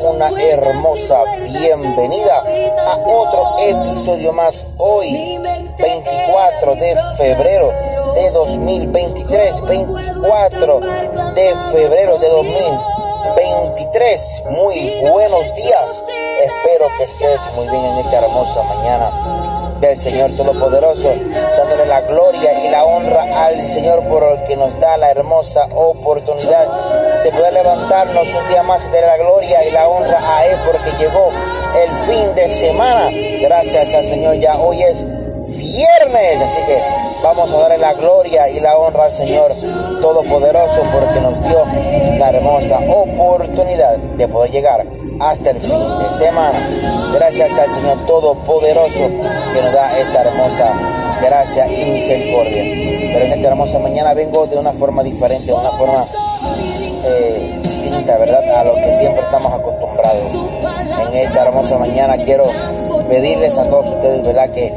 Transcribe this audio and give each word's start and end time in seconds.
Una 0.00 0.30
hermosa 0.40 1.22
bienvenida 1.44 2.42
a 2.86 2.96
otro 3.06 3.56
episodio 3.58 4.32
más 4.32 4.64
hoy, 4.78 5.38
24 5.78 6.74
de 6.76 6.96
febrero 7.16 7.70
de 8.14 8.30
2023, 8.30 9.60
24 9.62 10.80
de 10.80 11.54
febrero 11.72 12.18
de 12.18 12.28
2023. 12.28 14.42
Muy 14.50 15.02
buenos 15.10 15.54
días. 15.54 16.02
Espero 16.40 16.88
que 16.96 17.04
estés 17.04 17.42
muy 17.54 17.68
bien 17.68 17.84
en 17.84 17.98
esta 17.98 18.20
hermosa 18.20 18.62
mañana 18.62 19.59
del 19.80 19.96
Señor 19.96 20.30
Todopoderoso, 20.36 21.12
dándole 21.56 21.86
la 21.86 22.00
gloria 22.02 22.52
y 22.64 22.70
la 22.70 22.84
honra 22.84 23.46
al 23.46 23.64
Señor 23.64 24.06
por 24.08 24.22
el 24.24 24.44
que 24.44 24.56
nos 24.56 24.78
da 24.78 24.96
la 24.96 25.10
hermosa 25.10 25.66
oportunidad 25.74 26.66
de 27.24 27.30
poder 27.30 27.52
levantarnos 27.52 28.34
un 28.34 28.48
día 28.48 28.62
más 28.62 28.84
darle 28.90 29.06
la 29.06 29.16
gloria 29.16 29.64
y 29.64 29.70
la 29.70 29.88
honra 29.88 30.18
a 30.22 30.46
Él 30.46 30.58
porque 30.66 30.90
llegó 30.98 31.30
el 31.82 31.90
fin 32.06 32.34
de 32.34 32.48
semana. 32.50 33.10
Gracias 33.40 33.94
al 33.94 34.04
Señor, 34.04 34.36
ya 34.36 34.56
hoy 34.58 34.82
es 34.82 35.04
viernes, 35.46 36.40
así 36.42 36.62
que 36.64 36.82
vamos 37.22 37.52
a 37.52 37.58
darle 37.58 37.78
la 37.78 37.92
gloria 37.94 38.48
y 38.48 38.60
la 38.60 38.76
honra 38.76 39.04
al 39.04 39.12
Señor 39.12 39.52
Todopoderoso 40.00 40.82
porque 40.92 41.20
nos 41.20 41.42
dio 41.42 41.64
la 42.18 42.30
hermosa 42.30 42.78
oportunidad 42.88 43.96
de 43.96 44.28
poder 44.28 44.50
llegar 44.50 44.86
hasta 45.18 45.50
el 45.50 45.60
fin 45.60 45.70
de 45.70 46.10
semana. 46.16 46.58
Gracias 47.14 47.58
al 47.58 47.70
Señor 47.70 48.06
Todopoderoso 48.06 49.08
que 49.08 49.62
nos 49.62 49.72
da 49.72 49.98
esta 49.98 50.22
hermosa 50.22 50.72
gracia 51.20 51.66
y 51.66 51.84
misericordia. 51.90 52.62
Pero 53.12 53.24
en 53.26 53.32
esta 53.32 53.48
hermosa 53.48 53.78
mañana 53.78 54.14
vengo 54.14 54.46
de 54.46 54.56
una 54.56 54.72
forma 54.72 55.02
diferente, 55.02 55.46
de 55.46 55.52
una 55.52 55.70
forma 55.72 56.06
eh, 57.04 57.58
distinta, 57.62 58.16
¿verdad? 58.16 58.42
A 58.54 58.64
lo 58.64 58.74
que 58.76 58.94
siempre 58.94 59.22
estamos 59.22 59.52
acostumbrados. 59.52 60.22
En 61.08 61.14
esta 61.14 61.42
hermosa 61.42 61.78
mañana 61.78 62.16
quiero 62.16 62.44
pedirles 63.08 63.58
a 63.58 63.64
todos 63.64 63.88
ustedes, 63.88 64.22
¿verdad? 64.22 64.50
Que 64.50 64.72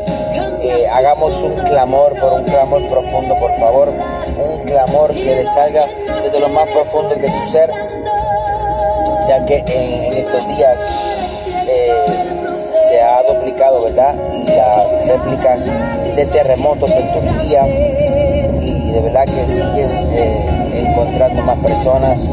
eh, 0.73 0.87
hagamos 0.87 1.41
un 1.43 1.53
clamor, 1.53 2.17
por 2.19 2.33
un 2.33 2.43
clamor 2.43 2.87
profundo, 2.89 3.35
por 3.35 3.51
favor. 3.59 3.89
Un 3.89 4.63
clamor 4.65 5.13
que 5.13 5.35
les 5.35 5.49
salga 5.51 5.85
desde 6.23 6.39
lo 6.39 6.49
más 6.49 6.67
profundo 6.69 7.15
de 7.15 7.31
su 7.31 7.49
ser, 7.51 7.69
ya 9.27 9.45
que 9.45 9.57
en, 9.57 10.13
estos 10.13 10.47
días 10.47 10.81
eh, 11.67 12.05
se 12.87 13.01
ha 13.01 13.21
duplicado, 13.23 13.83
¿verdad? 13.83 14.15
Las 14.47 15.05
réplicas 15.05 15.65
de 16.15 16.25
terremotos 16.25 16.91
en 16.91 17.13
Turquía 17.13 17.67
y 18.59 18.91
de 18.91 19.01
verdad 19.01 19.25
que 19.25 19.47
siguen 19.49 19.89
eh, 20.13 20.85
encontrando 20.87 21.41
más 21.43 21.57
personas, 21.59 22.25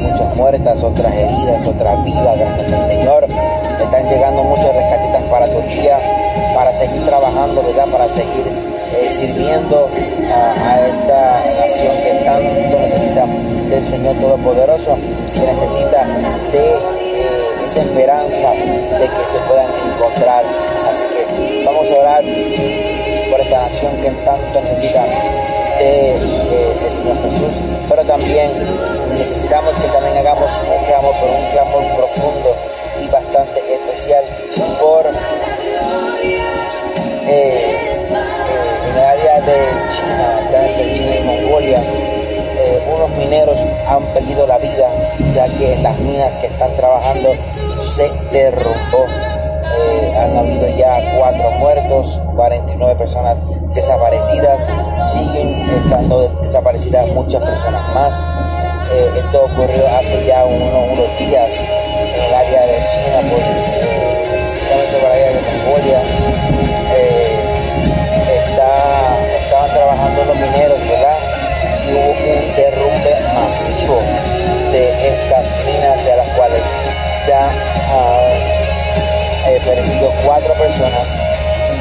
muchas 0.00 0.36
muertas, 0.36 0.82
otras 0.82 1.14
heridas, 1.14 1.66
otras 1.66 2.04
vivas, 2.04 2.38
gracias 2.38 2.72
al 2.72 2.86
Señor. 2.86 3.24
Están 3.24 4.08
llegando 4.08 4.42
muchos 4.42 4.74
rescatistas 4.74 5.22
para 5.24 5.46
Turquía 5.46 5.98
para 6.54 6.72
seguir 6.72 7.04
trabajando, 7.04 7.62
¿verdad? 7.62 7.86
Para 7.88 8.08
seguir 8.08 8.46
eh, 8.46 9.10
sirviendo 9.10 9.90
a, 10.30 10.86
esta 10.86 11.44
nación 11.60 11.96
que 12.02 12.24
tanto 12.24 12.78
necesita 12.78 13.26
del 13.68 13.82
Señor 13.82 14.16
Todopoderoso, 14.18 14.96
que 15.32 15.40
necesita 15.40 16.04
de 16.52 16.58
eh, 16.58 17.66
esa 17.66 17.80
esperanza 17.80 18.50
de 18.50 19.06
que 19.06 19.24
se 19.30 19.38
puedan 19.48 19.70
encontrar. 19.86 20.44
Así 20.90 21.04
que 21.04 21.64
vamos 21.64 21.90
a 21.90 21.94
orar 22.00 22.22
por 23.30 23.40
esta 23.40 23.62
nación 23.62 23.96
que 24.02 24.10
tanto 24.10 24.60
necesita 24.60 25.04
de, 25.78 26.18
de, 26.18 26.74
del 26.82 26.92
Señor 26.92 27.16
Jesús, 27.22 27.60
pero 27.88 28.04
también 28.04 28.50
necesitamos 29.18 29.74
que 29.76 29.88
también 29.88 30.16
hagamos 30.18 30.50
un 30.60 30.84
clamor, 30.84 31.14
por 31.16 31.30
un 31.30 31.50
clamor 31.52 31.96
profundo 31.96 32.56
y 33.00 33.08
bastante 33.08 33.60
especial 33.72 34.24
por 34.80 35.06
en 37.32 38.96
el 38.96 39.04
área 39.04 39.40
de 39.40 39.54
China, 39.90 40.60
entre 40.60 40.94
China 40.94 41.16
y 41.16 41.24
Mongolia, 41.24 41.78
eh, 41.78 42.82
unos 42.94 43.10
mineros 43.16 43.64
han 43.88 44.04
perdido 44.12 44.46
la 44.46 44.58
vida 44.58 44.88
ya 45.32 45.46
que 45.46 45.76
las 45.82 45.98
minas 46.00 46.36
que 46.38 46.46
están 46.46 46.74
trabajando 46.76 47.30
se 47.78 48.10
derrumbó. 48.30 49.06
Eh, 49.06 50.16
han 50.18 50.36
habido 50.36 50.68
ya 50.76 51.16
cuatro 51.18 51.50
muertos, 51.52 52.20
49 52.36 52.94
personas 52.96 53.36
desaparecidas, 53.74 54.68
siguen 55.12 55.60
estando 55.82 56.28
desaparecidas 56.42 57.08
muchas 57.08 57.42
personas 57.42 57.82
más. 57.94 58.22
Eh, 58.92 59.10
esto 59.16 59.44
ocurrió 59.44 59.88
hace 59.98 60.26
ya 60.26 60.44
unos, 60.44 61.18
días 61.18 61.52
en 61.58 62.24
el 62.24 62.34
área 62.34 62.66
de 62.66 62.86
China, 62.88 63.20
específicamente 64.34 64.98
por 64.98 65.10
el 65.10 65.12
área 65.12 65.28
de 65.32 65.40
Mongolia. 65.40 66.21
Mineros, 70.42 70.80
¿verdad? 70.80 71.18
Y 71.86 71.92
hubo 71.92 72.10
un 72.10 72.56
derrumbe 72.56 73.16
masivo 73.34 74.02
de 74.72 75.08
estas 75.08 75.52
minas 75.64 76.04
de 76.04 76.16
las 76.16 76.28
cuales 76.30 76.62
ya 77.26 77.46
han 77.46 78.52
eh, 79.46 80.12
cuatro 80.24 80.54
personas 80.54 81.14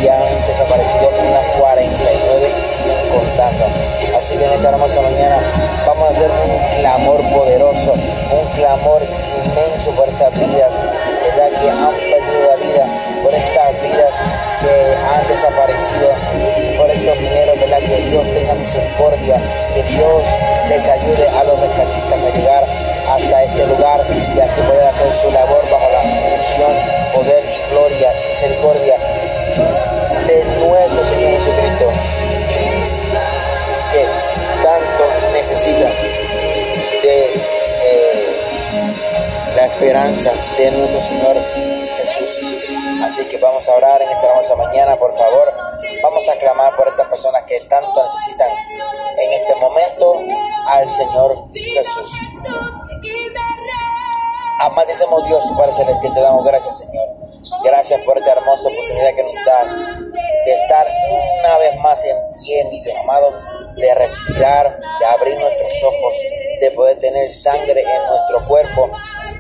y 0.02 0.08
han 0.08 0.48
desaparecido 0.48 1.10
unas 1.10 1.46
49 1.60 2.50
y 2.50 2.68
siguen 2.68 3.10
contando. 3.10 3.66
Así 4.18 4.36
que 4.38 4.46
en 4.46 4.54
esta 4.54 4.70
hermosa 4.70 5.02
mañana 5.02 5.40
vamos 5.86 6.08
a 6.08 6.12
hacer 6.12 6.30
un 6.32 6.80
clamor 6.80 7.22
poderoso, 7.32 7.94
un 7.94 8.48
clamor 8.54 9.04
inmenso 9.04 9.92
por 9.92 10.08
estas 10.10 10.34
vidas, 10.40 10.84
¿verdad? 10.84 11.62
Que 11.62 11.70
han 11.70 12.11
que 13.92 14.96
han 14.96 15.28
desaparecido 15.28 16.12
y 16.36 16.78
por 16.78 16.90
estos 16.90 17.18
mineros, 17.20 17.60
¿verdad? 17.60 17.80
Que 17.80 18.02
Dios 18.10 18.24
tenga 18.34 18.54
misericordia, 18.56 19.36
que 19.74 19.84
Dios 19.84 20.24
les 20.70 20.88
ayude 20.88 21.28
a 21.30 21.44
los 21.44 21.60
rescatistas 21.60 22.24
a 22.24 22.30
llegar 22.30 22.66
hasta 23.10 23.44
este 23.44 23.68
lugar 23.68 24.02
y 24.10 24.40
así 24.40 24.62
poder 24.62 24.88
hacer 24.88 25.12
su 25.14 25.32
labor 25.32 25.64
bajo 25.70 25.90
la 25.92 26.02
unción, 26.02 26.72
poder 27.14 27.44
y 27.44 27.72
gloria, 27.72 28.14
misericordia 28.30 28.96
de 30.28 30.46
nuestro 30.66 31.06
Señor 31.06 31.32
Jesucristo, 31.32 31.92
que 33.92 34.06
tanto 34.64 35.32
necesita 35.34 35.90
de 37.04 37.34
eh, 37.34 38.24
la 39.56 39.66
esperanza 39.66 40.32
de 40.58 40.72
nuestro 40.72 41.02
Señor. 41.02 41.61
Así 43.12 43.26
que 43.26 43.38
vamos 43.40 43.68
a 43.68 43.74
orar 43.74 44.02
en 44.02 44.10
esta 44.10 44.26
hermosa 44.26 44.56
mañana, 44.56 44.96
por 44.96 45.14
favor. 45.18 45.54
Vamos 46.02 46.30
a 46.30 46.36
clamar 46.38 46.74
por 46.78 46.88
estas 46.88 47.10
personas 47.10 47.44
que 47.44 47.60
tanto 47.60 48.04
necesitan 48.06 48.48
en 49.18 49.34
este 49.34 49.54
momento 49.56 50.16
al 50.68 50.88
Señor 50.88 51.50
Jesús. 51.54 52.10
Amadísimo 54.62 55.20
Dios, 55.24 55.44
Padre 55.58 55.74
Celestial, 55.74 56.14
te 56.14 56.22
damos 56.22 56.46
gracias, 56.46 56.78
Señor. 56.78 57.10
Gracias 57.66 58.00
por 58.06 58.18
esta 58.18 58.32
hermosa 58.32 58.70
oportunidad 58.70 59.14
que 59.14 59.24
nos 59.24 59.46
das 59.46 59.76
de 60.46 60.54
estar 60.54 60.88
una 61.42 61.58
vez 61.58 61.76
más 61.82 62.02
en 62.06 62.16
pie, 62.42 62.64
mi 62.72 62.80
Dios 62.80 62.96
amado, 62.96 63.34
de 63.76 63.94
respirar, 63.94 64.80
de 65.00 65.06
abrir 65.08 65.38
nuestros 65.38 65.84
ojos, 65.84 66.16
de 66.62 66.72
poder 66.72 66.98
tener 66.98 67.30
sangre 67.30 67.82
en 67.82 68.08
nuestro 68.08 68.48
cuerpo, 68.48 68.90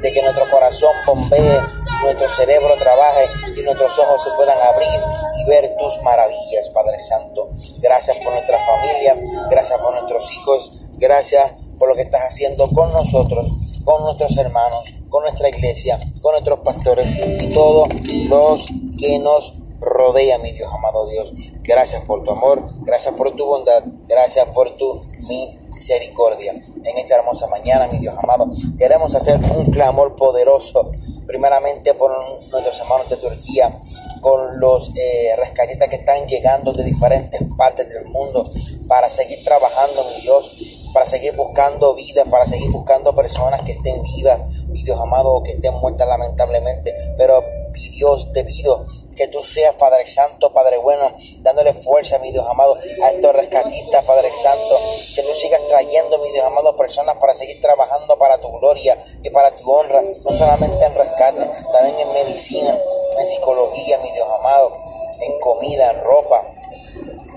de 0.02 0.12
que 0.12 0.22
nuestro 0.22 0.50
corazón 0.50 0.94
bombee, 1.06 1.62
nuestro 2.04 2.28
cerebro 2.30 2.76
trabaje 2.76 3.26
y 3.58 3.62
nuestros 3.62 3.98
ojos 4.00 4.24
se 4.24 4.32
puedan 4.32 4.58
abrir 4.62 5.00
y 5.40 5.50
ver 5.50 5.76
tus 5.78 6.02
maravillas, 6.02 6.70
Padre 6.70 7.00
Santo. 7.00 7.50
Gracias 7.80 8.18
por 8.18 8.34
nuestra 8.34 8.58
familia, 8.60 9.16
gracias 9.50 9.80
por 9.80 9.94
nuestros 9.94 10.32
hijos, 10.34 10.72
gracias 10.98 11.52
por 11.78 11.90
lo 11.90 11.96
que 11.96 12.04
estás 12.04 12.22
haciendo 12.22 12.68
con 12.68 12.92
nosotros, 12.94 13.48
con 13.84 14.04
nuestros 14.04 14.38
hermanos, 14.38 14.94
con 15.10 15.24
nuestra 15.24 15.50
iglesia, 15.50 16.00
con 16.22 16.34
nuestros 16.34 16.60
pastores 16.62 17.10
y 17.42 17.54
todos 17.54 17.90
los 18.30 18.66
que 19.00 19.20
nos 19.20 19.54
rodean, 19.80 20.42
mi 20.42 20.52
Dios, 20.52 20.72
amado 20.72 21.08
Dios. 21.08 21.34
Gracias 21.64 22.06
por 22.06 22.24
tu 22.24 22.32
amor, 22.32 22.64
gracias 22.82 23.16
por 23.16 23.32
tu 23.32 23.46
bondad, 23.46 23.84
gracias 24.08 24.50
por 24.52 24.76
tu 24.76 25.02
misericordia. 25.28 26.54
En 26.84 26.98
esta 26.98 27.16
hermosa 27.16 27.48
mañana, 27.48 27.88
mi 27.88 27.98
Dios 27.98 28.16
amado, 28.22 28.52
queremos 28.78 29.16
hacer 29.16 29.40
un 29.56 29.72
clamor 29.72 30.16
poderoso, 30.16 30.92
primeramente 31.32 31.94
por 31.94 32.12
nuestros 32.52 32.78
hermanos 32.82 33.10
de 33.10 33.16
Turquía, 33.16 33.80
con 34.20 34.60
los 34.60 34.90
eh, 34.98 35.34
rescatistas 35.38 35.88
que 35.88 35.96
están 35.96 36.28
llegando 36.28 36.74
de 36.74 36.84
diferentes 36.84 37.42
partes 37.58 37.88
del 37.88 38.04
mundo 38.06 38.44
para 38.90 39.10
seguir 39.10 39.42
trabajando, 39.42 40.04
mi 40.14 40.22
Dios, 40.24 40.52
para 40.94 41.06
seguir 41.06 41.34
buscando 41.38 41.96
vida, 41.96 42.26
para 42.26 42.46
seguir 42.46 42.70
buscando 42.70 43.16
personas 43.16 43.62
que 43.62 43.72
estén 43.72 44.02
vivas, 44.04 44.66
mi 44.68 44.84
Dios 44.84 45.00
amado, 45.00 45.32
o 45.32 45.42
que 45.42 45.52
estén 45.54 45.74
muertas 45.76 46.06
lamentablemente. 46.06 46.94
Pero, 47.18 47.42
mi 47.72 47.88
Dios, 47.88 48.34
te 48.34 48.44
pido 48.44 48.86
que 49.22 49.28
tú 49.28 49.44
seas, 49.44 49.76
Padre 49.76 50.08
Santo, 50.08 50.52
Padre 50.52 50.78
bueno, 50.78 51.14
dándole 51.42 51.74
fuerza, 51.74 52.18
mi 52.18 52.32
Dios 52.32 52.44
amado, 52.48 52.76
a 53.04 53.12
estos 53.12 53.36
rescatistas, 53.36 54.04
Padre 54.04 54.34
Santo, 54.34 54.80
que 55.14 55.22
tú 55.22 55.32
sigas 55.36 55.62
trayendo, 55.68 56.18
mi 56.18 56.32
Dios 56.32 56.44
amado, 56.44 56.76
personas 56.76 57.18
para 57.18 57.36
seguir 57.36 57.62
trabajando 57.62 58.18
para 58.18 58.40
tu 58.40 58.52
gloria 58.58 58.98
y 59.22 59.30
para 59.30 59.52
tu 59.52 59.72
honra, 59.72 60.02
no 60.02 60.36
solamente 60.36 60.84
en 60.84 60.96
rescate, 60.96 61.48
también 61.72 62.00
en 62.00 62.14
medicina, 62.14 62.76
en 63.20 63.26
psicología, 63.28 64.00
mi 64.00 64.10
Dios 64.10 64.28
amado, 64.40 64.76
en 65.20 65.40
comida, 65.40 65.92
en 65.92 66.04
ropa, 66.04 66.44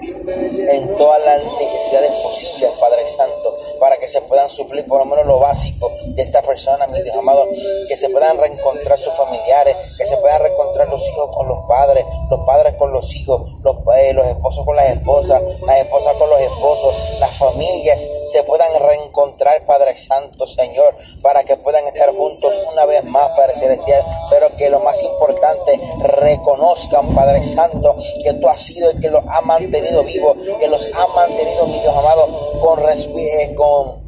en 0.07 0.97
todas 0.97 1.25
las 1.25 1.43
necesidades 1.59 2.11
posibles, 2.23 2.71
Padre 2.81 3.07
Santo, 3.07 3.57
para 3.79 3.97
que 3.97 4.09
se 4.09 4.21
puedan 4.23 4.49
suplir 4.49 4.87
por 4.87 4.99
lo 4.99 5.05
menos 5.05 5.27
lo 5.27 5.39
básico 5.39 5.91
de 6.07 6.23
esta 6.23 6.43
persona, 6.43 6.87
mi 6.87 7.01
Dios 7.03 7.17
amado, 7.17 7.47
que 7.89 7.97
se 7.97 8.09
puedan 8.09 8.39
reencontrar 8.39 8.99
sus 8.99 9.15
familiares, 9.15 9.77
que 9.97 10.07
se 10.07 10.17
puedan 10.17 10.43
reencontrar 10.43 10.89
los 10.89 11.07
hijos 11.09 11.31
con 11.35 11.49
los 11.49 11.54
padres, 11.69 12.05
los 12.31 12.41
padres 12.41 12.75
con 12.75 12.93
los 12.93 13.15
hijos, 13.15 13.43
los, 13.63 13.77
eh, 13.97 14.13
los 14.13 14.27
esposos 14.27 14.65
con 14.65 14.77
las 14.77 14.91
esposas, 14.91 15.43
las 15.67 15.81
esposas 15.81 16.15
con 16.15 16.31
los 16.31 16.41
esposos, 16.41 16.95
las 17.21 17.31
familias 17.37 18.09
se 18.25 18.43
puedan 18.45 18.69
reencontrar, 18.81 19.65
Padre 19.65 19.97
Santo, 19.97 20.47
Señor, 20.47 20.95
para 21.23 21.45
que 21.45 21.57
puedan 21.57 21.87
estar 21.87 22.15
juntos 22.15 22.61
una 22.73 22.85
vez 22.87 23.05
más, 23.05 23.29
Padre 23.31 23.55
Celestial, 23.55 24.03
pero 24.31 24.55
que 24.57 24.71
lo 24.71 24.81
más 24.81 25.03
importante, 25.03 25.81
reconozcan, 26.01 27.15
Padre 27.15 27.43
Santo, 27.43 27.97
que 28.23 28.35
tú 28.35 28.49
has 28.49 28.61
sido 28.61 28.91
el 28.91 29.01
que 29.01 29.11
los 29.11 29.25
ha 29.29 29.41
mantenido 29.41 30.03
vivos, 30.05 30.37
que 30.59 30.69
los 30.69 30.89
ha 30.95 31.07
mantenido, 31.09 31.67
mi 31.67 31.81
Dios 31.81 31.97
amado, 31.97 32.27
con, 32.61 32.81
eh, 32.89 33.55
con 33.55 34.04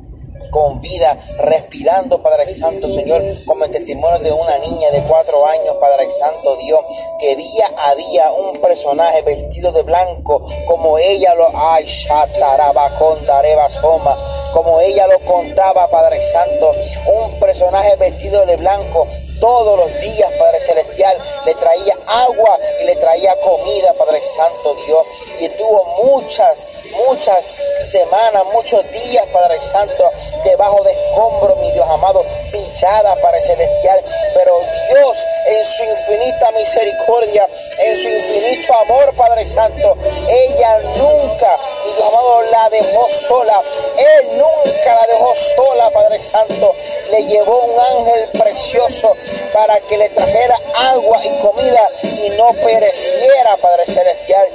con 0.56 0.80
vida, 0.80 1.18
respirando, 1.40 2.22
Padre 2.22 2.48
Santo, 2.48 2.88
Señor, 2.88 3.22
como 3.44 3.66
el 3.66 3.70
testimonio 3.70 4.18
de 4.20 4.32
una 4.32 4.56
niña 4.56 4.90
de 4.90 5.02
cuatro 5.02 5.44
años, 5.44 5.76
Padre 5.78 6.10
Santo, 6.10 6.56
Dios, 6.56 6.80
que 7.20 7.36
día 7.36 7.66
a 7.76 7.94
día 7.94 8.32
un 8.32 8.58
personaje 8.62 9.20
vestido 9.20 9.70
de 9.72 9.82
blanco, 9.82 10.48
como 10.66 10.96
ella 10.96 11.34
lo, 11.34 11.50
ay, 11.54 11.86
soma, 11.86 12.24
como 14.54 14.80
ella 14.80 15.06
lo 15.08 15.18
contaba, 15.26 15.88
Padre 15.88 16.22
Santo, 16.22 16.72
un 17.06 17.38
personaje 17.38 17.94
vestido 17.96 18.46
de 18.46 18.56
blanco 18.56 19.06
todos 19.40 19.78
los 19.78 20.00
días, 20.00 20.30
Padre 20.38 20.60
Celestial, 20.60 21.16
le 21.44 21.54
traía 21.54 21.96
agua 22.06 22.58
y 22.80 22.84
le 22.84 22.96
traía 22.96 23.34
comida, 23.40 23.92
Padre 23.94 24.22
Santo 24.22 24.74
Dios. 24.86 25.06
Y 25.40 25.48
tuvo 25.50 25.84
muchas, 26.04 26.66
muchas 27.06 27.56
semanas, 27.84 28.44
muchos 28.52 28.82
días, 28.90 29.26
Padre 29.32 29.60
Santo, 29.60 30.10
debajo 30.44 30.82
de 30.84 30.92
escombros, 30.92 31.58
mi 31.58 31.70
Dios 31.72 31.88
amado, 31.88 32.24
pichada, 32.50 33.16
Padre 33.16 33.40
Celestial. 33.42 34.00
Pero 34.34 34.58
Dios, 34.92 35.26
en 35.46 35.64
su 35.64 35.84
infinita 35.84 36.50
misericordia, 36.52 37.48
en 37.86 37.96
su 37.96 38.08
infinito 38.08 38.74
amor, 38.74 39.14
Padre 39.14 39.46
Santo, 39.46 39.96
ella 40.28 40.78
nunca, 40.96 41.56
mi 41.84 41.92
Dios 41.92 42.08
amado, 42.08 42.42
la 42.50 42.68
dejó 42.70 43.08
sola. 43.10 43.62
Él 43.96 44.38
nunca 44.38 44.94
la 44.94 45.06
dejó 45.06 45.34
sola, 45.54 45.90
Padre 45.90 46.20
Santo. 46.20 46.74
Le 47.10 47.24
llevó 47.26 47.64
un 47.64 47.80
ángel 47.80 48.28
precioso 48.30 49.14
para 49.52 49.78
que 49.80 49.96
le 49.96 50.08
trajera 50.10 50.58
agua 50.74 51.20
y 51.24 51.30
comida 51.38 51.88
y 52.02 52.30
no 52.30 52.52
pereciera, 52.54 53.56
Padre 53.56 53.86
Celestial. 53.86 54.46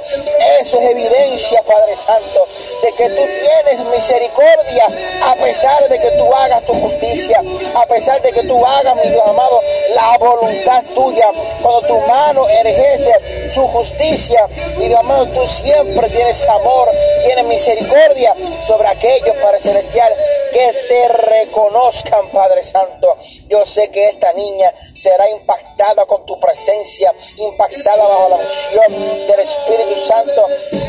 Eso 0.60 0.80
es 0.80 0.90
evidencia, 0.90 1.62
Padre 1.62 1.96
Santo, 1.96 2.46
de 2.82 2.92
que 2.92 3.08
tú 3.10 3.22
tienes 3.22 3.86
misericordia 3.86 4.86
a 5.24 5.34
pesar 5.36 5.88
de 5.88 5.98
que 6.00 6.10
tú 6.12 6.32
hagas 6.34 6.62
tu 6.64 6.74
justicia, 6.74 7.42
a 7.74 7.86
pesar 7.86 8.20
de 8.22 8.32
que 8.32 8.42
tú 8.42 8.64
hagas, 8.64 8.94
mi 8.96 9.08
Dios 9.10 9.26
amado, 9.26 9.60
la 9.94 10.18
voluntad 10.18 10.84
tuya. 10.94 11.30
Cuando 11.62 11.82
tu 11.82 12.00
mano 12.06 12.46
ejerce 12.48 13.12
su 13.48 13.66
justicia, 13.68 14.48
mi 14.76 14.88
Dios 14.88 14.98
amado, 14.98 15.26
tú 15.28 15.46
siempre 15.46 16.08
tienes 16.10 16.46
amor, 16.48 16.88
tienes 17.26 17.44
misericordia 17.46 18.34
sobre 18.66 18.88
aquellos, 18.88 19.36
Padre 19.36 19.60
Celestial, 19.60 20.12
que 20.52 20.72
te 20.88 21.08
reconozcan, 21.08 22.28
Padre 22.28 22.64
Santo. 22.64 23.16
Yo 23.52 23.66
sé 23.66 23.90
que 23.90 24.08
esta 24.08 24.32
niña 24.32 24.72
será 24.94 25.28
impactada 25.28 26.06
con 26.06 26.24
tu 26.24 26.40
presencia, 26.40 27.14
impactada 27.36 28.02
bajo 28.02 28.30
la 28.30 28.36
unción 28.36 29.26
del 29.26 29.40
Espíritu 29.40 29.94
Santo 30.00 30.46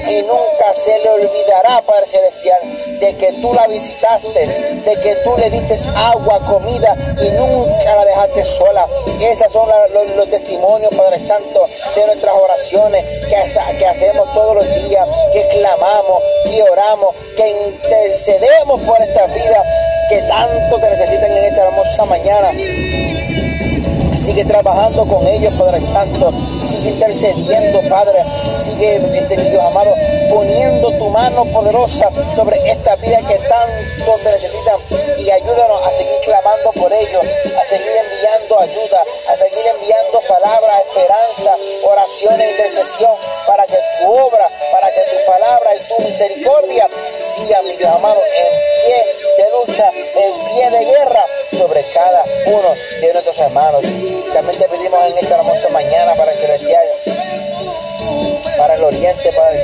y 0.07 0.21
nunca 0.21 0.73
se 0.73 0.97
le 0.99 1.09
olvidará, 1.09 1.81
Padre 1.81 2.07
Celestial, 2.07 2.99
de 3.01 3.17
que 3.17 3.33
tú 3.41 3.53
la 3.53 3.67
visitaste, 3.67 4.47
de 4.47 4.95
que 5.01 5.15
tú 5.25 5.35
le 5.39 5.49
diste 5.49 5.75
agua, 5.93 6.39
comida 6.45 6.95
y 7.21 7.27
nunca 7.31 7.95
la 7.97 8.05
dejaste 8.05 8.45
sola. 8.45 8.87
Esos 9.19 9.51
son 9.51 9.67
los, 10.15 10.29
testimonios, 10.29 10.95
Padre 10.95 11.19
Santo, 11.19 11.67
de 11.95 12.05
nuestras 12.05 12.33
oraciones 12.33 13.03
que, 13.27 13.77
que 13.77 13.85
hacemos 13.87 14.33
todos 14.33 14.55
los 14.55 14.87
días, 14.87 15.05
que 15.33 15.45
clamamos, 15.49 16.23
y 16.45 16.61
oramos, 16.61 17.13
que 17.35 17.49
intercedemos 17.49 18.79
por 18.83 19.01
esta 19.01 19.25
vida 19.27 19.92
que 20.13 20.21
tanto 20.27 20.79
te 20.79 20.89
necesitan 20.91 21.31
en 21.31 21.45
esta 21.45 21.63
hermosa 21.63 22.05
mañana. 22.05 22.51
Sigue 24.15 24.45
trabajando 24.45 25.07
con 25.07 25.25
ellos, 25.25 25.51
Padre 25.57 25.81
Santo. 25.81 26.31
Sigue 26.63 26.89
intercediendo, 26.89 27.81
Padre. 27.89 28.23
Sigue, 28.55 28.97
este 28.97 29.37
mi 29.37 29.49
Dios 29.49 29.63
amado, 29.63 29.95
poniendo 30.29 30.91
tu 30.99 31.09
mano 31.09 31.45
poderosa 31.45 32.11
sobre 32.35 32.57
esta 32.69 32.95
vida 32.97 33.17
que 33.27 33.39
tanto 33.39 34.11
te 34.23 34.31
necesitan. 34.33 34.77
Y 35.17 35.31
ayúdanos 35.31 35.81
a 35.81 35.89
seguir 35.89 36.19
clamando 36.23 36.71
por 36.73 36.93
ellos, 36.93 37.23
a 37.59 37.65
seguir 37.65 37.91
enviando 38.05 38.59
ayuda, 38.59 39.01
a 39.29 39.35
seguir 39.35 39.65
enviando 39.79 40.21
palabras, 40.27 40.83
esperanza, 40.89 41.55
oraciones, 41.89 42.51
intercesión, 42.51 43.15
para 43.47 43.65
que 43.65 43.77
tu 43.99 44.13
obra, 44.13 44.47
para 44.71 44.93
que 44.93 45.01
tu 45.01 45.31
palabra 45.31 45.71
y 45.75 45.79
tu 45.89 46.07
misericordia 46.07 46.87
siga, 47.19 47.63
mi 47.63 47.75
Dios 47.77 47.89
amado, 47.89 48.21
en 48.21 48.85
pie 48.85 49.22
de 49.37 49.45
lucha, 49.51 49.89
en 49.89 50.55
pie 50.55 50.69
de 50.69 50.85
guerra 50.85 51.25
sobre 51.51 51.83
cada 51.93 52.23
uno 52.45 52.69
de 53.01 53.13
nuestros 53.13 53.39
hermanos. 53.39 53.81
También 54.33 54.59
te 54.59 54.67
pedimos 54.67 54.99
en 55.09 55.17
esta 55.17 55.35
hermosa 55.37 55.69
mañana 55.69 56.13
para 56.15 56.31
el 56.31 56.37
celestial, 56.37 56.85
para 58.57 58.75
el 58.75 58.83
oriente, 58.83 59.31
para 59.33 59.51
el 59.51 59.61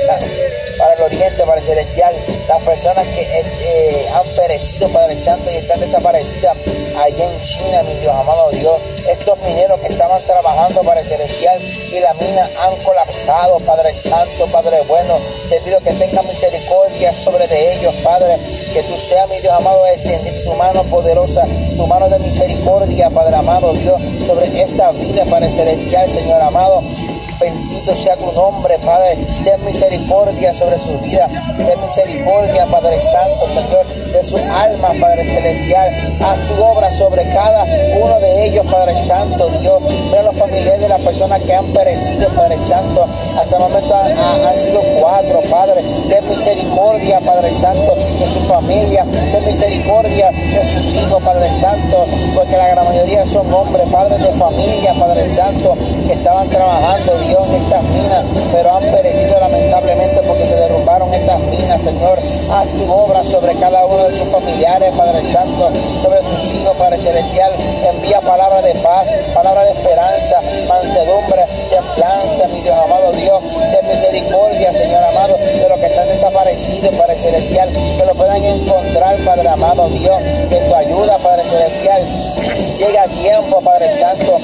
para 0.80 0.94
el 0.94 1.02
oriente, 1.02 1.44
para 1.44 1.60
el 1.60 1.66
celestial, 1.66 2.14
las 2.48 2.62
personas 2.62 3.06
que 3.08 3.20
eh, 3.20 3.44
eh, 3.60 4.06
han 4.14 4.26
perecido, 4.34 4.88
Padre 4.88 5.18
Santo, 5.18 5.50
y 5.50 5.56
están 5.56 5.78
desaparecidas 5.78 6.56
allá 6.96 7.24
en 7.26 7.40
China, 7.42 7.82
mi 7.82 7.94
Dios, 8.00 8.14
amado 8.14 8.50
Dios, 8.50 8.80
estos 9.12 9.38
mineros 9.40 9.80
que 9.80 9.88
estaban 9.88 10.22
trabajando 10.22 10.82
para 10.82 11.00
el 11.00 11.06
celestial 11.06 11.58
y 11.60 12.00
la 12.00 12.14
mina 12.14 12.48
han 12.62 12.76
colapsado, 12.84 13.58
Padre 13.60 13.94
Santo, 13.94 14.46
Padre 14.52 14.82
bueno, 14.88 15.18
te 15.48 15.60
pido 15.60 15.78
que 15.80 15.92
tenga 15.92 16.22
misericordia 16.22 17.12
sobre 17.12 17.46
de 17.48 17.74
ellos, 17.74 17.94
Padre, 18.02 18.36
que 18.72 18.82
tú 18.82 18.96
seas, 18.96 19.28
mi 19.28 19.38
Dios 19.40 19.52
amado, 19.52 19.86
extendido 19.86 20.50
tu 20.50 20.56
mano 20.56 20.82
poderosa, 20.84 21.44
tu 21.76 21.86
mano 21.86 22.08
de 22.08 22.18
misericordia, 22.20 23.10
Padre 23.10 23.36
amado 23.36 23.72
Dios, 23.72 24.00
sobre 24.26 24.46
esta 24.62 24.92
vida, 24.92 25.24
Padre 25.24 25.50
celestial, 25.50 26.10
Señor 26.10 26.42
amado, 26.42 26.82
Bendito 27.40 27.96
sea 27.96 28.16
tu 28.16 28.30
nombre, 28.32 28.78
Padre. 28.80 29.16
Ten 29.44 29.64
misericordia 29.64 30.54
sobre 30.54 30.78
su 30.78 30.98
vida. 30.98 31.26
Ten 31.56 31.80
misericordia, 31.80 32.66
Padre 32.66 33.00
Santo, 33.00 33.48
Señor, 33.48 33.86
de 34.12 34.22
su 34.22 34.36
alma, 34.36 34.90
Padre 35.00 35.24
Celestial. 35.24 35.88
Haz 36.20 36.38
tu 36.46 36.62
obra 36.62 36.92
sobre 36.92 37.22
cada 37.32 37.64
uno 37.64 38.20
de 38.20 38.44
ellos, 38.44 38.66
Padre 38.70 38.98
Santo, 38.98 39.48
Dios. 39.58 39.82
Ve 40.12 40.22
los 40.22 40.36
familiares 40.36 40.80
de 40.80 40.88
las 40.88 41.00
personas 41.00 41.40
que 41.40 41.54
han 41.54 41.64
perecido, 41.72 42.28
Padre 42.28 42.60
Santo. 42.60 43.06
Hasta 43.38 43.56
el 43.56 43.62
momento 43.62 43.94
han, 43.94 44.58
sido 44.58 44.82
cuatro, 45.00 45.40
Padre. 45.50 45.82
Ten 46.10 46.28
misericordia, 46.28 47.20
Padre 47.20 47.54
Santo, 47.54 47.94
de 47.94 48.30
su 48.34 48.40
familia. 48.40 49.06
Ten 49.32 49.46
misericordia 49.46 50.30
de 50.30 50.64
sus 50.66 50.92
hijos, 50.92 51.22
Padre 51.22 51.50
Santo. 51.52 52.04
Porque 52.34 52.54
la 52.54 52.68
gran 52.68 52.84
mayoría 52.84 53.24
son 53.24 53.50
hombres, 53.50 53.86
padres 53.90 54.20
de 54.20 54.32
familia, 54.34 54.92
Padre 54.92 55.26
Santo, 55.30 55.74
que 56.06 56.12
estaban 56.12 56.46
trabajando, 56.50 57.18
Dios 57.20 57.29
Estas 57.30 57.84
minas, 57.84 58.24
pero 58.52 58.74
han 58.74 58.82
perecido 58.90 59.38
lamentablemente 59.38 60.20
porque 60.26 60.46
se 60.46 60.56
derrumbaron 60.56 61.14
estas 61.14 61.38
minas, 61.38 61.80
Señor. 61.80 62.18
Haz 62.50 62.66
tu 62.66 62.92
obra 62.92 63.22
sobre 63.22 63.54
cada 63.54 63.86
uno 63.86 64.08
de 64.08 64.16
sus 64.16 64.28
familiares, 64.28 64.90
Padre 64.96 65.24
Santo, 65.30 65.70
sobre 66.02 66.20
sus 66.24 66.52
hijos, 66.52 66.76
Padre 66.76 66.98
Celestial. 66.98 67.52
Envía 67.88 68.20
palabra 68.20 68.60
de 68.62 68.74
paz, 68.76 69.12
palabra 69.32 69.62
de 69.62 69.70
esperanza, 69.70 70.40
mansedumbre, 70.68 71.46
templanza, 71.70 72.48
mi 72.48 72.62
Dios 72.62 72.76
amado 72.76 73.12
Dios, 73.12 73.40
de 73.44 73.82
misericordia, 73.88 74.72
Señor 74.72 75.04
amado, 75.04 75.36
de 75.36 75.68
los 75.68 75.78
que 75.78 75.86
están 75.86 76.08
desaparecidos, 76.08 76.94
Padre 76.96 77.14
Celestial, 77.14 77.68
que 77.70 78.06
lo 78.06 78.14
puedan 78.14 78.44
encontrar, 78.44 79.16
Padre 79.24 79.48
amado 79.48 79.88
Dios, 79.88 80.20
que 80.48 80.56
tu 80.56 80.74
ayuda, 80.74 81.16
Padre 81.18 81.44
Celestial, 81.44 82.02
llegue 82.76 82.98
a 82.98 83.06
tiempo, 83.06 83.60
Padre 83.60 83.88
Santo, 83.92 84.38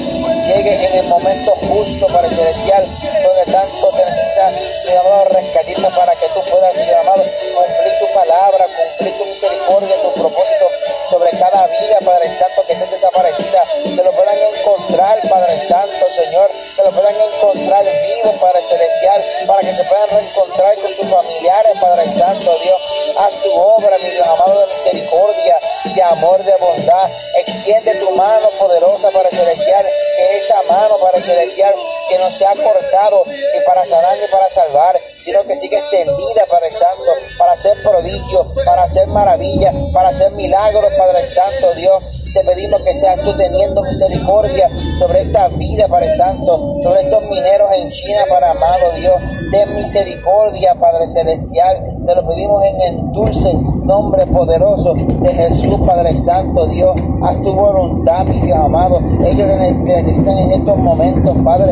en 0.67 0.95
el 0.95 1.05
momento 1.07 1.51
justo, 1.67 2.07
Padre 2.07 2.29
Celestial, 2.29 2.85
donde 3.23 3.51
tanto 3.51 3.91
se 3.93 4.05
necesita, 4.05 4.51
mi 4.85 4.95
amado, 4.95 5.25
rescatista 5.29 5.89
para 5.89 6.13
que 6.15 6.27
tú 6.33 6.41
puedas, 6.49 6.75
mi 6.75 6.91
amado, 6.91 7.23
cumplir 7.23 7.93
tu 7.99 8.13
palabra, 8.13 8.67
cumplir 8.75 9.17
tu 9.17 9.25
misericordia, 9.25 9.95
tu 10.01 10.13
propósito 10.13 10.67
sobre 11.09 11.31
cada 11.31 11.67
vida, 11.67 11.97
Padre 12.03 12.31
Santo, 12.31 12.63
que 12.65 12.73
esté 12.73 12.85
desaparecida, 12.87 13.63
que 13.83 14.03
lo 14.03 14.11
puedan 14.11 14.37
encontrar, 14.37 15.21
Padre 15.29 15.59
Santo, 15.59 16.05
Señor, 16.09 16.51
que 16.75 16.83
lo 16.83 16.91
puedan 16.91 17.15
encontrar 17.15 17.83
vivo, 17.83 18.31
Padre 18.39 18.61
Celestial, 18.63 19.23
para 19.47 19.61
que 19.61 19.73
se 19.73 19.83
puedan 19.85 20.09
reencontrar 20.09 20.75
con 20.75 20.91
sus 20.91 21.07
familiares, 21.07 21.77
Padre 21.79 22.09
Santo, 22.09 22.57
Dios, 22.59 23.15
haz 23.19 23.31
tu 23.41 23.51
obra, 23.53 23.97
mi 23.99 24.09
Dios 24.09 24.27
amado, 24.27 24.59
de 24.59 24.73
misericordia, 24.73 25.59
de 25.85 26.03
amor, 26.03 26.43
de 26.43 26.55
bondad, 26.57 27.09
extiende 27.35 27.95
tu 27.95 28.11
mano 28.11 28.49
poderosa, 28.59 29.09
Padre 29.11 29.29
Celestial, 29.31 29.85
esa 30.37 30.61
mano, 30.63 30.95
Padre 31.01 31.21
Celestial, 31.21 31.73
que 32.09 32.17
no 32.17 32.29
se 32.31 32.45
ha 32.45 32.55
cortado 32.55 33.23
ni 33.25 33.65
para 33.65 33.85
sanar 33.85 34.15
ni 34.17 34.27
para 34.31 34.49
salvar, 34.49 34.99
sino 35.19 35.43
que 35.43 35.55
sigue 35.55 35.77
extendida, 35.77 36.45
Padre 36.49 36.71
Santo, 36.71 37.11
para 37.37 37.53
hacer 37.53 37.81
prodigios, 37.83 38.47
para 38.65 38.83
hacer 38.83 39.07
maravillas, 39.07 39.73
para 39.93 40.09
hacer 40.09 40.31
milagros, 40.31 40.93
Padre 40.97 41.27
Santo, 41.27 41.73
Dios. 41.75 42.03
Te 42.33 42.43
pedimos 42.43 42.81
que 42.81 42.93
seas 42.93 43.19
tú 43.21 43.35
teniendo 43.35 43.81
misericordia 43.81 44.69
sobre 44.99 45.21
esta 45.21 45.47
vida, 45.47 45.87
Padre 45.87 46.15
Santo, 46.15 46.77
sobre 46.83 47.01
estos 47.01 47.23
mineros 47.23 47.71
en 47.73 47.89
China, 47.89 48.25
para 48.29 48.51
amado 48.51 48.91
Dios. 48.95 49.15
Ten 49.51 49.75
misericordia, 49.75 50.75
Padre 50.75 51.07
Celestial. 51.07 51.77
Te 52.05 52.15
lo 52.15 52.27
pedimos 52.27 52.61
en 52.65 52.81
el 52.81 53.11
dulce 53.13 53.53
nombre 53.85 54.27
poderoso 54.27 54.93
de 54.93 55.33
Jesús, 55.33 55.79
Padre 55.85 56.15
Santo, 56.17 56.65
Dios. 56.67 56.93
Haz 57.23 57.41
tu 57.41 57.53
voluntad, 57.53 58.25
mi 58.25 58.41
Dios 58.41 58.59
amado. 58.59 58.99
Ellos 59.25 59.47
necesitan 59.85 60.37
en 60.37 60.51
estos 60.51 60.77
momentos, 60.77 61.35
Padre. 61.45 61.71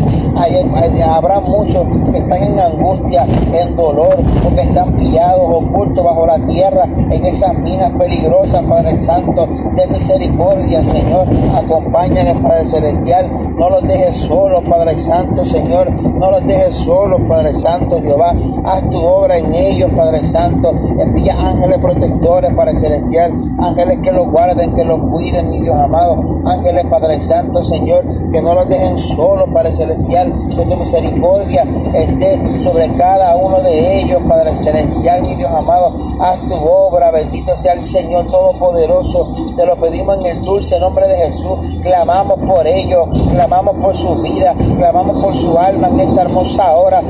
habrá 1.03 1.41
muchos 1.41 1.85
que 2.11 2.19
están 2.19 2.43
en 2.43 2.59
angustia, 2.59 3.27
en 3.53 3.75
dolor, 3.75 4.15
porque 4.41 4.61
están 4.61 4.93
pillados, 4.93 5.41
ocultos 5.41 6.03
bajo 6.03 6.25
la 6.25 6.39
tierra, 6.45 6.85
en 6.85 7.25
esas 7.25 7.57
minas 7.57 7.91
peligrosas, 7.99 8.63
Padre 8.65 8.97
Santo. 8.97 9.47
De 9.75 9.87
misericordia, 9.87 10.83
Señor. 10.85 11.27
Acompáñales, 11.53 12.37
Padre 12.37 12.65
Celestial. 12.65 13.29
No 13.57 13.69
los 13.69 13.83
dejes 13.83 14.15
solos, 14.15 14.63
Padre 14.69 14.97
Santo, 14.97 15.43
Señor. 15.43 15.91
No 15.91 16.31
los 16.31 16.45
dejes 16.47 16.73
solos, 16.75 17.19
Padre 17.27 17.53
Santo, 17.53 17.64
Jehová. 17.65 18.33
Haz 18.63 18.89
tu 18.89 18.97
obra 18.97 19.37
en 19.37 19.53
ellos, 19.53 19.91
Padre 19.95 20.23
Santo. 20.23 20.73
Envía 20.99 21.33
ángeles 21.33 21.79
protectores, 21.79 22.53
Padre 22.53 22.75
Celestial. 22.75 23.33
Ángeles 23.59 23.99
que 24.03 24.11
los 24.11 24.29
guarden, 24.29 24.73
que 24.75 24.85
los 24.85 24.99
cuiden, 25.11 25.49
mi 25.49 25.61
Dios 25.61 25.75
amado. 25.75 26.41
Ángeles, 26.45 26.85
Padre 26.85 27.19
Santo, 27.21 27.63
Señor, 27.63 28.05
que 28.31 28.41
no 28.41 28.53
los 28.53 28.69
dejen 28.69 28.97
solos, 28.99 29.49
Padre 29.51 29.73
Celestial. 29.73 30.31
Que 30.55 30.65
tu 30.65 30.75
misericordia 30.75 31.65
esté 31.93 32.59
sobre 32.59 32.91
cada 32.93 33.35
uno 33.35 33.59
de 33.61 34.01
ellos, 34.01 34.21
Padre 34.27 34.53
Celestial, 34.55 35.23
mi 35.23 35.35
Dios 35.35 35.51
amado. 35.51 35.95
Haz 36.19 36.39
tu 36.47 36.55
obra, 36.55 37.11
bendito 37.11 37.57
sea 37.57 37.73
el 37.73 37.81
Señor 37.81 38.27
Todopoderoso. 38.27 39.33
Te 39.55 39.65
lo 39.65 39.75
pedimos 39.75 40.19
en 40.19 40.37
el 40.37 40.41
dulce 40.43 40.79
nombre 40.79 41.07
de 41.07 41.15
Jesús. 41.17 41.57
Clamamos 41.81 42.39
por 42.47 42.67
ellos, 42.67 43.07
clamamos 43.31 43.75
por 43.77 43.95
su 43.95 44.15
vida, 44.21 44.53
clamamos 44.77 45.21
por 45.21 45.35
su 45.35 45.57
alma 45.57 45.87
en 45.87 45.99
esta 46.01 46.21
hermosa 46.21 46.75
hora. 46.75 47.01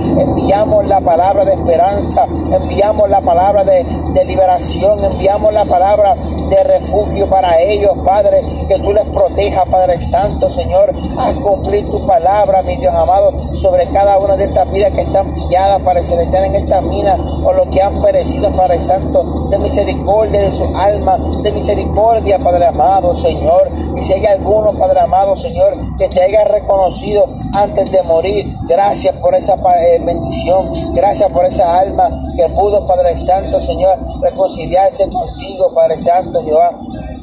Enviamos 0.45 0.85
la 0.85 1.01
palabra 1.01 1.43
de 1.43 1.53
esperanza, 1.53 2.27
enviamos 2.51 3.09
la 3.09 3.19
palabra 3.19 3.63
de, 3.63 3.83
liberación, 4.25 5.03
enviamos 5.03 5.51
la 5.51 5.65
palabra 5.65 6.13
de 6.13 6.63
refugio 6.63 7.27
para 7.27 7.59
ellos, 7.59 7.93
Padre, 8.05 8.43
que 8.67 8.77
tú 8.77 8.93
les 8.93 9.05
protejas, 9.05 9.67
Padre 9.67 9.99
Santo, 9.99 10.51
Señor, 10.51 10.91
a 11.17 11.33
cumplir 11.41 11.89
tu 11.89 12.05
palabra, 12.05 12.61
mi 12.61 12.75
Dios 12.75 12.93
amado, 12.93 13.33
sobre 13.55 13.87
cada 13.87 14.19
una 14.19 14.37
de 14.37 14.43
estas 14.45 14.71
vidas 14.71 14.91
que 14.91 15.01
están 15.01 15.33
pilladas, 15.33 15.81
Padre 15.81 16.03
Celestial, 16.03 16.45
en 16.45 16.55
esta 16.57 16.79
mina, 16.81 17.17
o 17.43 17.51
los 17.51 17.65
que 17.69 17.81
han 17.81 17.99
perecido, 17.99 18.51
Padre 18.51 18.79
Santo, 18.79 19.47
de 19.49 19.57
misericordia 19.57 20.41
de 20.41 20.51
su 20.51 20.63
alma, 20.77 21.17
de 21.41 21.51
misericordia, 21.51 22.37
Padre 22.37 22.67
amado, 22.67 23.15
Señor, 23.15 23.71
y 23.95 24.03
si 24.03 24.13
hay 24.13 24.27
alguno, 24.27 24.73
Padre 24.73 24.99
amado, 24.99 25.35
Señor, 25.35 25.75
que 25.97 26.07
te 26.07 26.21
haya 26.21 26.43
reconocido 26.43 27.25
antes 27.53 27.91
de 27.91 28.03
morir, 28.03 28.45
gracias 28.67 29.15
por 29.17 29.35
esa 29.35 29.55
eh, 29.55 30.01
bendición, 30.03 30.73
gracias 30.93 31.31
por 31.31 31.45
esa 31.45 31.79
alma 31.79 32.09
que 32.35 32.47
pudo, 32.49 32.85
Padre 32.85 33.17
Santo, 33.17 33.59
Señor, 33.61 33.97
reconciliarse 34.21 35.07
contigo, 35.09 35.73
Padre 35.73 35.99
Santo, 35.99 36.43
Jehová. 36.43 36.71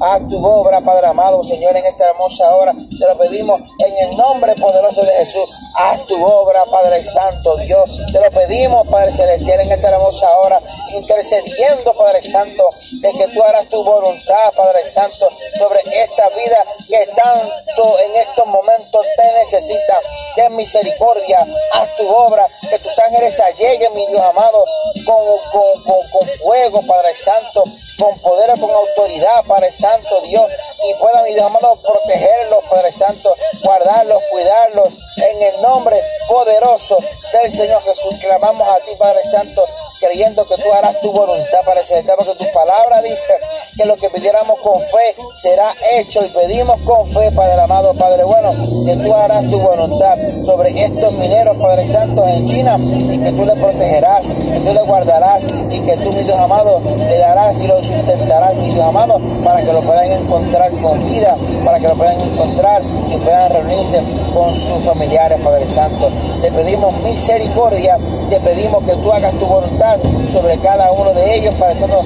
Haz 0.05 0.29
tu 0.29 0.45
obra, 0.45 0.81
Padre 0.81 1.07
amado, 1.07 1.45
Señor, 1.45 1.77
en 1.77 1.87
esta 1.87 2.07
hermosa 2.07 2.57
hora. 2.57 2.75
Te 2.75 3.07
lo 3.07 3.17
pedimos 3.17 3.61
en 3.79 3.99
el 3.99 4.17
nombre 4.17 4.53
poderoso 4.57 5.01
de 5.03 5.13
Jesús. 5.13 5.49
Haz 5.77 6.05
tu 6.07 6.21
obra, 6.25 6.65
Padre 6.65 7.05
Santo, 7.05 7.57
Dios. 7.59 8.01
Te 8.13 8.19
lo 8.19 8.29
pedimos, 8.33 8.85
Padre 8.89 9.13
Celestial, 9.13 9.61
en 9.61 9.71
esta 9.71 9.91
hermosa 9.91 10.29
hora, 10.39 10.59
intercediendo, 10.93 11.95
Padre 11.95 12.21
Santo, 12.21 12.69
de 13.01 13.13
que 13.13 13.29
tú 13.29 13.45
harás 13.45 13.69
tu 13.69 13.85
voluntad, 13.85 14.53
Padre 14.57 14.85
Santo, 14.87 15.29
sobre 15.57 15.79
esta 15.93 16.29
vida 16.31 16.65
que 16.89 17.07
tanto 17.15 17.99
en 18.01 18.17
estos 18.17 18.47
momentos 18.47 19.07
te 19.17 19.33
necesita. 19.39 20.01
Ten 20.35 20.57
misericordia, 20.57 21.47
haz 21.75 21.97
tu 21.97 22.09
obra, 22.13 22.49
que 22.69 22.79
tus 22.81 22.99
ángeles 22.99 23.39
alleguen, 23.39 23.95
mi 23.95 24.07
Dios 24.09 24.21
amado, 24.21 24.65
con, 25.07 25.25
con, 25.53 25.83
con, 25.85 26.11
con 26.11 26.29
fuego, 26.43 26.83
Padre 26.89 27.15
Santo, 27.15 27.63
con 27.99 28.19
poder, 28.19 28.59
con 28.59 28.71
autoridad, 28.71 29.45
Padre 29.45 29.71
Santo, 29.71 29.92
Dios, 30.23 30.51
y 30.89 30.95
pueda, 30.95 31.23
mi 31.23 31.35
Dios 31.35 31.79
protegerlos, 31.81 32.65
Padre 32.71 32.93
Santo, 32.93 33.35
guardarlos, 33.63 34.23
cuidarlos, 34.31 34.99
en 35.17 35.43
el 35.43 35.63
nombre 35.63 36.01
poderoso 36.29 36.99
del 37.33 37.51
Señor 37.51 37.83
Jesús. 37.83 38.15
Clamamos 38.21 38.69
a 38.69 38.77
ti, 38.85 38.93
Padre 38.99 39.23
Santo, 39.31 39.65
creyendo 40.03 40.45
que 40.47 40.57
tú 40.57 40.73
harás 40.73 41.01
tu 41.01 41.13
voluntad, 41.13 41.61
Padre 41.65 41.85
Celestial, 41.85 42.17
porque 42.19 42.45
tu 42.45 42.53
palabra 42.53 43.01
dice 43.03 43.33
que 43.77 43.85
lo 43.85 43.97
que 43.97 44.11
pidiéramos 44.11 44.59
con 44.61 44.81
fe 44.81 45.15
será 45.41 45.73
hecho 45.97 46.25
y 46.25 46.29
pedimos 46.29 46.81
con 46.83 47.07
fe, 47.09 47.31
Padre 47.31 47.61
amado, 47.61 47.95
Padre 47.95 48.25
bueno, 48.25 48.51
que 48.85 48.97
tú 48.97 49.15
harás 49.15 49.49
tu 49.49 49.61
voluntad 49.61 50.17
sobre 50.45 50.71
estos 50.85 51.19
mineros, 51.19 51.57
Padre 51.57 51.87
Santo, 51.87 52.27
en 52.27 52.47
China 52.47 52.77
y 52.79 53.19
que 53.19 53.33
tú 53.33 53.45
les 53.45 53.57
protegerás, 53.59 54.27
que 54.27 54.61
tú 54.61 54.73
les 54.73 54.87
guardarás 54.87 55.45
y 55.71 55.81
que 55.81 55.97
tú, 55.99 56.13
mi 56.13 56.23
Dios 56.23 56.39
amado, 56.39 56.81
le 56.99 57.19
darás 57.19 57.61
y 57.61 57.67
lo 57.69 57.83
sustentarás, 57.83 58.57
mi 58.57 58.71
Dios 58.71 58.85
amado, 58.85 59.21
para 59.45 59.61
que 59.61 59.73
lo 59.73 59.83
puedan 59.83 60.11
encontrar 60.11 60.73
con 60.83 61.05
vida, 61.09 61.37
para 61.65 61.79
que 61.79 61.87
lo 61.87 61.95
puedan 61.95 62.21
encontrar 62.21 62.83
y 63.09 63.17
puedan 63.19 63.53
reunirse 63.53 64.01
con 64.35 64.55
sus 64.55 64.85
familiares, 64.85 65.39
Padre 65.43 65.67
Santo. 65.73 66.11
Te 66.41 66.51
pedimos 66.51 66.93
misericordia, 67.03 67.99
te 68.29 68.41
pedimos 68.41 68.83
que 68.85 68.95
tú 68.97 69.13
hagas 69.13 69.33
tu 69.35 69.47
voluntad 69.47 69.92
sobre 70.31 70.59
cada 70.59 70.93
uno 70.93 71.13
de 71.15 71.37
ellos, 71.37 71.55
Padre 71.55 71.79
Santo, 71.79 72.01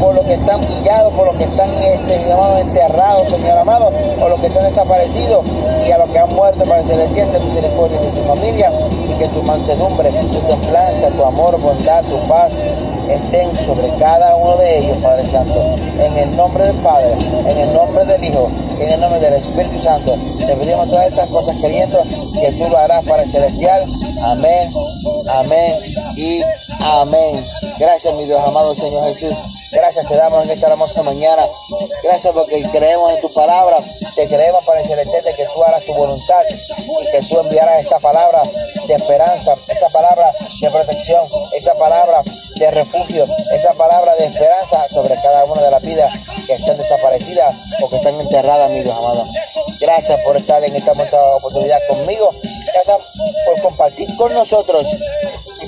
por 0.00 0.14
los 0.14 0.24
que 0.24 0.34
están 0.34 0.60
pillados, 0.60 1.12
por 1.14 1.26
los 1.26 1.36
que 1.36 1.44
están 1.44 1.70
este, 1.82 2.20
enterrados, 2.60 3.28
Señor 3.28 3.58
amado, 3.58 3.90
o 4.20 4.28
los 4.28 4.40
que 4.40 4.46
están 4.46 4.64
desaparecidos 4.64 5.44
y 5.86 5.90
a 5.90 5.98
los 5.98 6.10
que 6.10 6.18
han 6.18 6.34
muerto, 6.34 6.64
Padre 6.64 6.84
Celestial, 6.84 7.28
ten 7.30 7.44
misericordia 7.44 8.00
de 8.00 8.10
su 8.12 8.22
familia 8.24 8.70
y 9.08 9.18
que 9.18 9.28
tu 9.28 9.42
mansedumbre, 9.42 10.10
tu 10.10 10.38
templanza, 10.40 11.08
tu 11.08 11.24
amor, 11.24 11.60
bondad, 11.60 12.02
tu 12.04 12.18
paz 12.28 12.52
estén 13.08 13.56
sobre 13.56 13.88
cada 13.98 14.36
uno 14.36 14.56
de 14.56 14.78
ellos, 14.78 14.96
Padre 15.02 15.26
Santo. 15.30 15.60
En 15.98 16.16
el 16.16 16.36
nombre 16.36 16.64
del 16.64 16.76
Padre, 16.76 17.14
en 17.46 17.58
el 17.58 17.72
nombre 17.74 18.04
del 18.04 18.24
Hijo, 18.24 18.48
en 18.80 18.92
el 18.92 19.00
nombre 19.00 19.20
del 19.20 19.34
Espíritu 19.34 19.80
Santo, 19.80 20.16
te 20.38 20.56
pedimos 20.56 20.88
todas 20.88 21.06
estas 21.08 21.28
cosas 21.28 21.56
queriendo 21.60 22.02
que 22.40 22.52
tú 22.52 22.68
lo 22.68 22.78
harás 22.78 23.04
para 23.04 23.22
el 23.22 23.30
celestial. 23.30 23.84
Amén, 24.24 24.72
amén 25.28 25.80
y 26.16 26.42
amén. 26.80 27.46
Gracias, 27.82 28.14
mi 28.14 28.26
Dios 28.26 28.40
amado 28.46 28.76
Señor 28.76 29.02
Jesús. 29.06 29.36
Gracias 29.72 30.06
te 30.06 30.14
damos 30.14 30.44
en 30.44 30.52
esta 30.52 30.68
hermosa 30.68 31.02
mañana. 31.02 31.44
Gracias 32.04 32.32
porque 32.32 32.62
creemos 32.70 33.12
en 33.12 33.20
tu 33.20 33.28
palabra. 33.28 33.78
Te 34.14 34.28
creemos, 34.28 34.64
Padre 34.64 34.86
Celestial, 34.86 35.24
de 35.24 35.34
que 35.34 35.44
tú 35.46 35.64
harás 35.64 35.84
tu 35.84 35.92
voluntad 35.92 36.42
y 36.48 37.10
que 37.10 37.20
tú 37.28 37.40
enviarás 37.40 37.80
esa 37.80 37.98
palabra 37.98 38.40
de 38.86 38.94
esperanza, 38.94 39.56
esa 39.66 39.88
palabra 39.88 40.30
de 40.60 40.70
protección, 40.70 41.26
esa 41.54 41.74
palabra 41.74 42.22
de 42.54 42.70
refugio, 42.70 43.26
esa 43.52 43.72
palabra 43.72 44.14
de 44.14 44.26
esperanza 44.26 44.88
sobre 44.88 45.16
cada 45.16 45.44
una 45.46 45.62
de 45.62 45.70
las 45.72 45.82
vidas 45.82 46.12
que 46.46 46.52
están 46.52 46.78
desaparecidas 46.78 47.52
o 47.82 47.88
que 47.88 47.96
están 47.96 48.14
enterradas, 48.14 48.70
mi 48.70 48.82
Dios 48.82 48.96
amado. 48.96 49.26
Gracias 49.80 50.20
por 50.20 50.36
estar 50.36 50.62
en 50.62 50.76
esta 50.76 50.92
oportunidad 51.34 51.80
conmigo. 51.88 52.30
Gracias 52.74 52.98
por 53.44 53.60
compartir 53.60 54.08
con 54.16 54.32
nosotros 54.34 54.86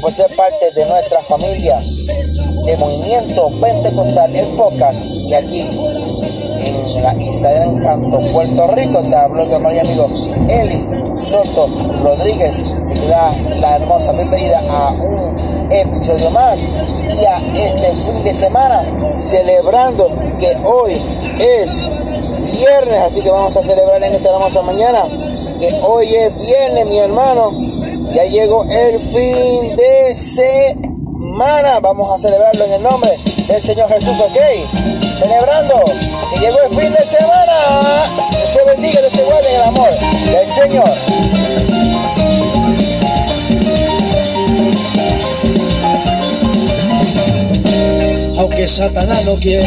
por 0.05 0.13
ser 0.13 0.37
parte 0.37 0.71
de 0.73 0.85
nuestra 0.85 1.23
familia 1.23 1.81
de 1.81 2.77
Movimiento 2.77 3.49
Pentecostal 3.59 4.37
en 4.37 4.55
Podcast 4.55 4.99
y 5.03 5.33
aquí 5.33 5.61
en 5.63 7.03
la 7.03 7.15
isla 7.15 7.49
de 7.49 7.65
Encanto, 7.65 8.19
Puerto 8.31 8.67
Rico, 8.67 8.99
te 9.01 9.17
habló 9.17 9.47
tu 9.47 9.55
hermano 9.55 9.75
y 9.75 9.79
amigo 9.79 10.11
Elis 10.47 10.91
Soto 11.17 11.71
Rodríguez 12.03 12.75
y 12.95 13.09
da 13.09 13.33
la 13.61 13.77
hermosa 13.77 14.13
bienvenida 14.13 14.61
a 14.69 14.91
un 14.91 15.73
episodio 15.73 16.29
más 16.33 16.61
y 16.61 17.25
a 17.25 17.39
este 17.57 17.91
fin 18.05 18.25
de 18.25 18.35
semana 18.35 18.83
celebrando 19.15 20.13
que 20.39 20.55
hoy 20.67 21.01
es 21.41 21.81
viernes, 22.59 23.01
así 23.01 23.23
que 23.23 23.31
vamos 23.31 23.57
a 23.57 23.63
celebrar 23.63 24.03
en 24.03 24.13
esta 24.13 24.35
hermosa 24.35 24.61
mañana 24.61 25.03
que 25.59 25.81
hoy 25.83 26.15
es 26.15 26.45
viernes 26.45 26.87
mi 26.89 26.99
hermano 26.99 27.64
ya 28.15 28.25
llegó 28.25 28.65
el 28.65 29.01
fin 29.01 29.77
de 29.77 30.15
semana. 30.15 31.81
Vamos 31.81 32.15
a 32.15 32.19
celebrarlo 32.19 32.65
en 32.65 32.73
el 32.75 32.83
nombre 32.83 33.11
del 33.49 33.61
Señor 33.61 33.89
Jesús, 33.89 34.17
¿ok? 34.21 34.39
Celebrando 35.19 35.75
que 36.33 36.41
llegó 36.41 36.59
el 36.63 36.77
fin 36.79 36.93
de 36.93 37.05
semana. 37.05 38.05
Te 38.55 38.65
bendiga, 38.71 39.01
te 39.11 39.23
guarde 39.23 39.49
en 39.49 39.55
el 39.57 39.63
amor 39.63 39.91
del 40.27 40.49
Señor. 40.49 40.91
Aunque 48.39 48.69
Satanás 48.69 49.25
no 49.25 49.35
quiera, 49.35 49.67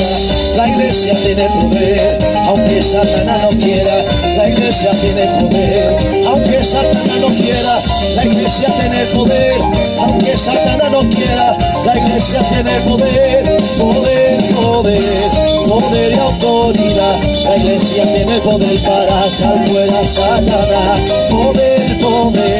la 0.55 0.67
iglesia 0.69 1.15
tiene 1.21 1.49
poder. 1.59 2.36
Aunque 2.47 2.81
Satanás 2.81 3.41
no 3.43 3.49
quiera, 3.59 4.05
la 4.37 4.47
iglesia 4.47 4.91
tiene 5.01 5.25
poder. 5.39 6.25
Aunque 6.27 6.63
Satanás 6.63 7.19
no 7.19 7.27
quiera, 7.27 7.81
la 8.15 8.25
iglesia 8.25 8.73
tiene 8.79 9.05
poder. 9.07 9.61
Aunque 9.99 10.37
Satanás 10.37 10.91
no 10.91 10.99
quiera, 11.09 11.57
la 11.85 11.97
iglesia 11.97 12.41
tiene 12.49 12.71
poder. 12.87 13.57
Poder, 13.77 14.55
poder, 14.55 15.01
poder 15.67 16.11
y 16.13 16.19
autoridad. 16.19 17.19
La 17.43 17.57
iglesia 17.57 18.03
tiene 18.15 18.39
poder 18.39 18.79
para 18.79 19.27
echar 19.27 19.67
fuera 19.67 20.07
Satanás. 20.07 21.01
Poder, 21.29 21.97
poder, 21.99 22.56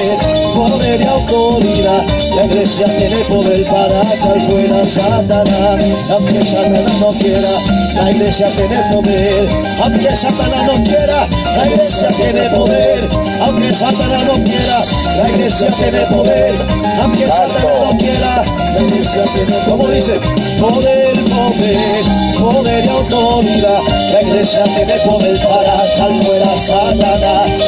iglesia 2.48 2.86
tiene 2.98 3.24
poder 3.26 3.64
para 3.66 4.02
echar 4.14 4.40
fuera 4.48 4.82
a 4.82 4.86
Satanás. 4.86 5.84
Aunque 6.12 6.46
Satanás 6.46 6.94
no 7.00 7.10
quiera, 7.12 7.50
la 7.96 8.12
iglesia 8.12 8.50
tiene 8.56 8.78
poder. 8.94 9.50
Aunque 9.84 10.16
Satanás 10.16 10.64
no 10.66 10.84
quiera, 10.84 11.28
la 11.58 11.68
iglesia 11.68 12.08
tiene 12.12 12.50
poder. 12.50 13.10
Aunque 13.42 13.74
Satanás 13.74 14.24
no 14.26 14.44
quiera, 14.44 14.84
la 15.18 15.30
iglesia 15.30 15.68
tiene 15.72 16.00
poder. 16.14 16.56
Aunque 17.02 17.28
Satanás 17.28 17.76
no 17.84 17.98
quiera, 17.98 18.46
la 18.74 18.82
iglesia 18.82 19.24
tiene 19.36 19.54
poder. 19.54 19.68
Como 19.68 19.88
dice, 19.90 20.20
poder, 20.60 21.24
poder, 21.26 22.04
poder 22.40 22.86
y 22.86 22.90
autoridad. 22.90 23.80
La 24.14 24.22
iglesia 24.22 24.64
tiene 24.64 24.94
poder 25.06 25.38
para 25.44 25.86
echar 25.86 26.12
fuera 26.24 26.54
a 26.54 26.58
Satanás. 26.58 27.67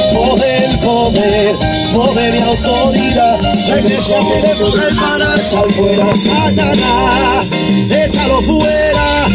Poder, 1.20 1.54
poder, 1.92 2.34
y 2.34 2.38
autoridad. 2.38 3.38
Tiene 3.66 3.94
poder 3.96 4.96
para 4.96 5.36
echar 5.36 5.70
fuera 5.74 6.16
Satanás. 6.16 7.46
Échalo 7.90 8.40
fuera, 8.40 9.26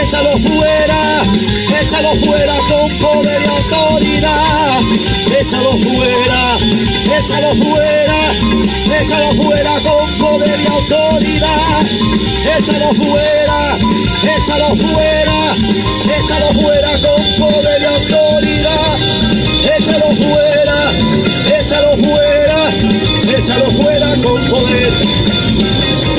échalo 0.00 0.30
fuera, 0.38 1.22
échalo 1.78 2.14
fuera 2.24 2.54
con 2.70 2.90
poder 3.00 3.42
y 3.42 3.48
autoridad. 3.48 4.80
Échalo 5.38 5.72
fuera, 5.76 6.56
échalo 7.18 7.54
fuera, 7.62 8.18
échalo 8.98 9.34
fuera 9.34 9.72
con 9.80 10.18
poder 10.18 10.58
y 10.58 10.66
autoridad. 10.66 11.86
Échalo 12.58 12.94
fuera, 12.94 13.76
échalo 14.22 14.74
fuera, 14.74 15.54
échalo 16.16 16.48
fuera 16.62 16.92
con 16.92 17.22
poder 17.38 17.82
y 17.82 17.84
autoridad. 17.84 18.25
Échalo 19.78 20.14
fuera, 20.16 20.78
échalo 21.60 21.96
fuera, 21.96 22.58
échalo 23.38 23.70
fuera 23.72 24.08
con 24.22 24.42
poder. 24.48 24.92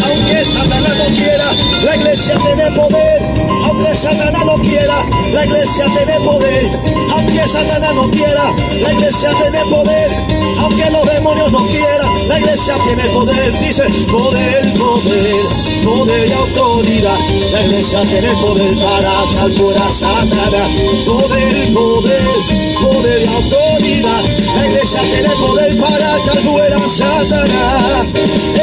Aunque 0.03 0.45
Satanás 0.45 0.95
no 0.97 1.15
quiera, 1.15 1.45
la 1.85 1.95
iglesia 1.95 2.37
tiene 2.37 2.71
poder. 2.71 3.21
Aunque 3.65 3.95
Satanás 3.95 4.45
no 4.45 4.55
quiera, 4.61 5.05
la 5.33 5.45
iglesia 5.45 5.85
tiene 5.95 6.19
poder. 6.19 6.69
Aunque 7.13 7.47
Satanás 7.47 7.93
no 7.95 8.09
quiera, 8.09 8.53
la 8.81 8.93
iglesia 8.93 9.29
tiene 9.41 9.59
poder. 9.69 10.11
Aunque 10.59 10.89
los 10.89 11.13
demonios 11.13 11.51
no 11.51 11.59
quieran, 11.67 11.76
iglesia 12.57 12.83
tiene 12.85 13.03
poder. 13.09 13.59
Dice 13.59 13.83
poder, 14.11 14.73
poder, 14.73 15.35
poder 15.83 16.27
y 16.27 16.31
autoridad. 16.31 17.17
La 17.51 17.61
iglesia 17.61 18.01
tiene 18.01 18.29
poder 18.41 18.75
para 18.77 19.11
echar 19.29 19.51
fuera 19.51 19.89
Satanás. 19.89 20.69
Poder, 21.05 21.73
poder, 21.73 22.27
poder 22.81 23.21
y 23.21 23.27
autoridad. 23.27 24.23
La 24.55 24.67
iglesia 24.67 25.01
tiene 25.01 25.29
poder 25.35 25.77
para 25.77 26.17
echar 26.17 26.41
fuera 26.41 26.79
Satanás. 26.89 28.07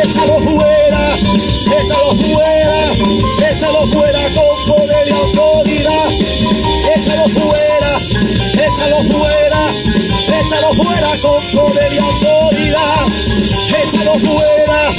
Échalo 0.02 0.40
fuera, 0.40 1.16
échalo 1.78 2.14
fuera, 2.16 2.92
échalo 3.48 3.86
fuera 3.92 4.20
con 4.34 4.74
poder 4.74 5.06
y 5.06 5.12
autoridad. 5.12 6.10
Échalo 6.96 7.28
fuera, 7.28 7.98
échalo 8.54 9.02
fuera, 9.04 9.33
échalo 10.44 10.74
fuera 10.74 11.10
con 11.22 11.42
poder 11.52 11.92
y 11.92 11.98
autoridad. 11.98 13.06
Échalo 13.82 14.12
fuera, 14.18 14.90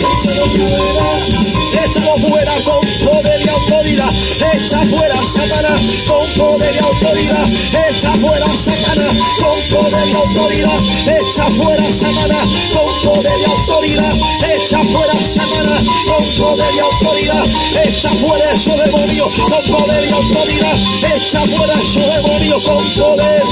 échalo 0.00 0.46
fuera, 0.46 1.84
échalo 1.84 2.16
fuera 2.28 2.52
con 2.64 2.80
poder 3.04 3.40
y 3.44 3.48
autoridad. 3.48 4.10
Echa 4.54 4.78
fuera 4.86 5.16
Satanás 5.24 5.80
con 6.06 6.28
poder 6.34 6.74
y 6.74 6.78
autoridad. 6.78 7.48
Echa 7.88 8.12
fuera 8.12 8.46
Satanás 8.56 9.14
con 9.40 9.60
poder 9.70 10.08
y 10.08 10.14
autoridad. 10.14 10.78
Echa 11.06 11.44
fuera 11.50 11.92
Satanás 11.92 12.48
con 12.72 13.12
poder 13.12 13.40
y 13.40 13.44
autoridad. 13.44 14.14
Echa 14.56 14.78
fuera 14.84 15.22
Satanás 15.22 15.84
con 16.06 16.24
poder 16.36 16.74
y 16.74 16.78
autoridad. 16.78 17.44
Echa 17.84 18.10
fuera 18.10 18.52
esos 18.52 18.84
demonios 18.84 19.28
con 19.34 19.78
poder 19.78 20.04
y 20.08 20.12
autoridad. 20.12 20.76
Echa 21.16 21.40
fuera 21.56 21.74
esos 21.74 22.14
demonios 22.16 22.62
con 22.62 22.84
poder. 22.94 23.42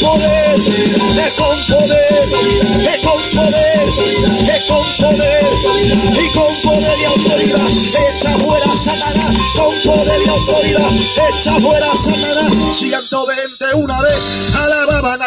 Poder. 0.00 0.58
Es 0.58 1.34
con 1.34 1.56
poder. 1.66 2.28
Es 2.88 2.98
con 3.04 3.20
poder. 3.34 3.88
Es 4.54 4.64
con 4.66 4.84
poder. 4.98 5.48
Y 6.12 6.32
con 6.34 6.54
poder 6.62 6.98
y 6.98 7.04
autoridad. 7.04 7.68
Echa 8.10 8.30
fuera 8.38 8.76
Satanás 8.76 9.36
con 9.56 9.74
poder 9.84 10.20
y 10.24 10.28
autoridad. 10.28 10.90
Echa 11.30 11.54
fuera 11.60 11.86
Satanás. 11.96 12.76
120 12.76 13.74
una 13.74 14.02
vez. 14.02 14.54
Alababan 14.54 15.17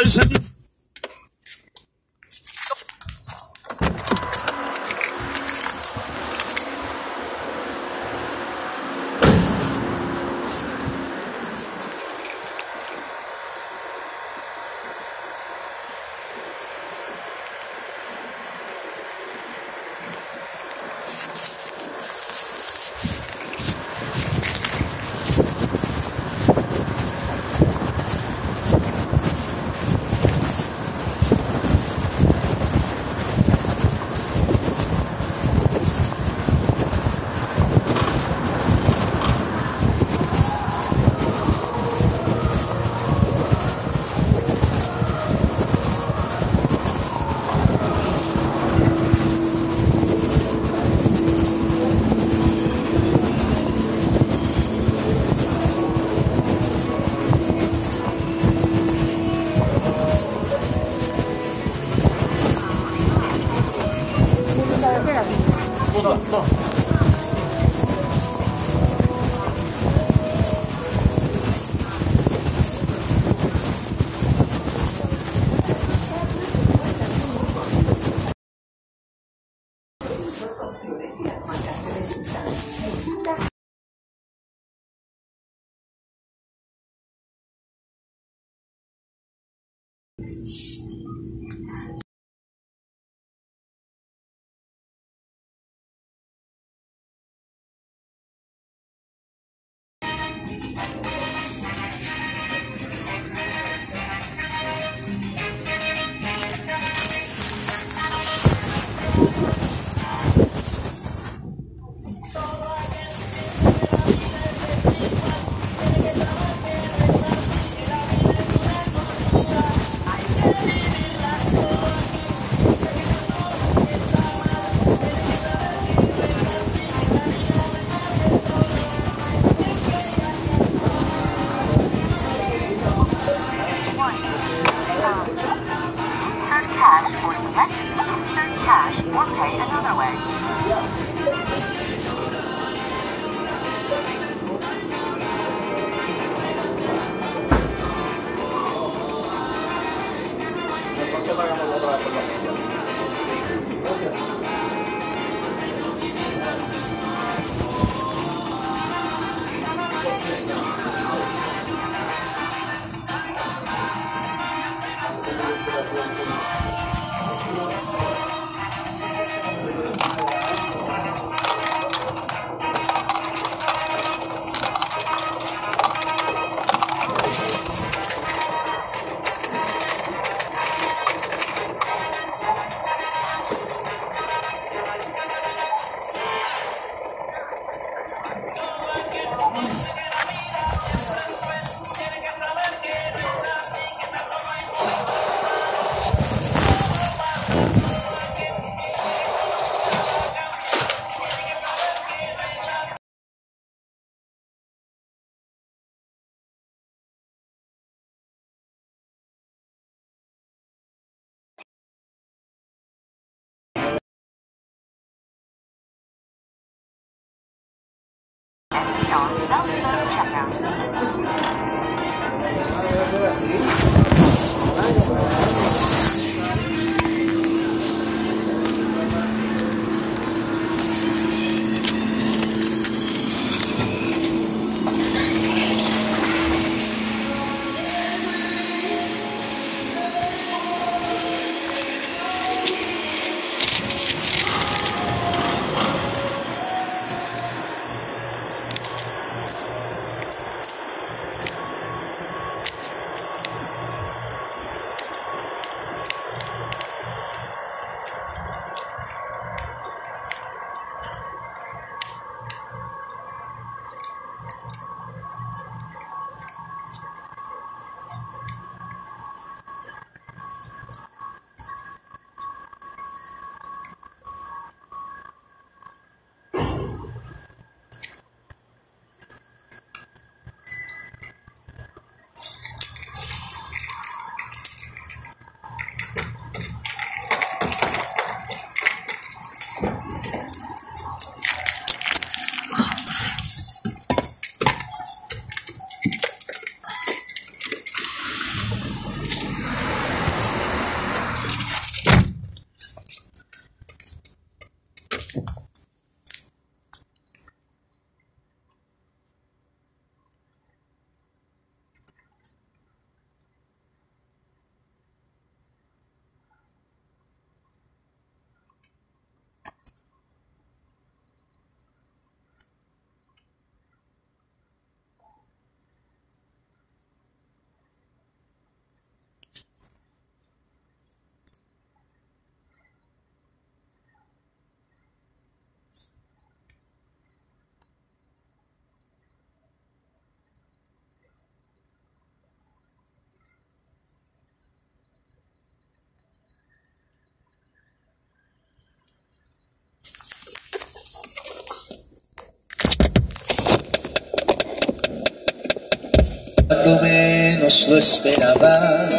menos 357.72 357.88
lo 357.88 357.98
esperaba. 357.98 359.10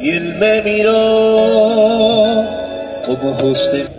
Y 0.00 0.10
él 0.10 0.34
me 0.38 0.62
miró 0.62 0.92
como. 3.06 3.34
Aunque 3.44 3.93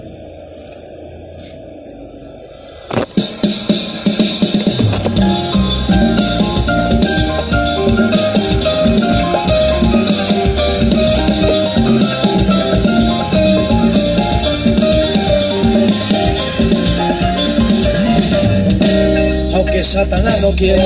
Satanás 19.96 20.42
no 20.42 20.52
quiera, 20.52 20.84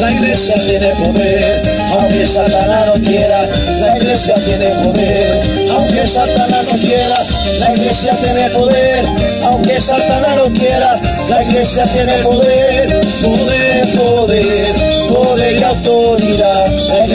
la 0.00 0.12
iglesia 0.12 0.54
tiene 0.66 0.88
poder. 1.04 1.62
Aunque 1.92 2.26
Satanás 2.26 2.86
no 2.86 2.94
quiera, 2.94 3.46
la 3.80 3.98
iglesia 3.98 4.34
tiene 4.46 4.68
poder. 4.82 5.70
Aunque 5.72 6.08
Satanás 6.08 6.64
no 6.72 6.78
quiera, 6.78 7.18
la 7.60 7.74
iglesia 7.74 8.14
tiene 8.14 8.48
poder. 8.48 9.04
Aunque 9.44 9.78
Satanás 9.78 10.36
no 10.36 10.54
quiera, 10.54 10.98
la 11.28 11.42
iglesia 11.42 11.86
tiene 11.92 12.14
poder. 12.22 13.00
Poder, 13.22 13.94
poder, 13.94 14.74
poder 15.10 15.60
y 15.60 15.62
autoridad. 15.62 16.25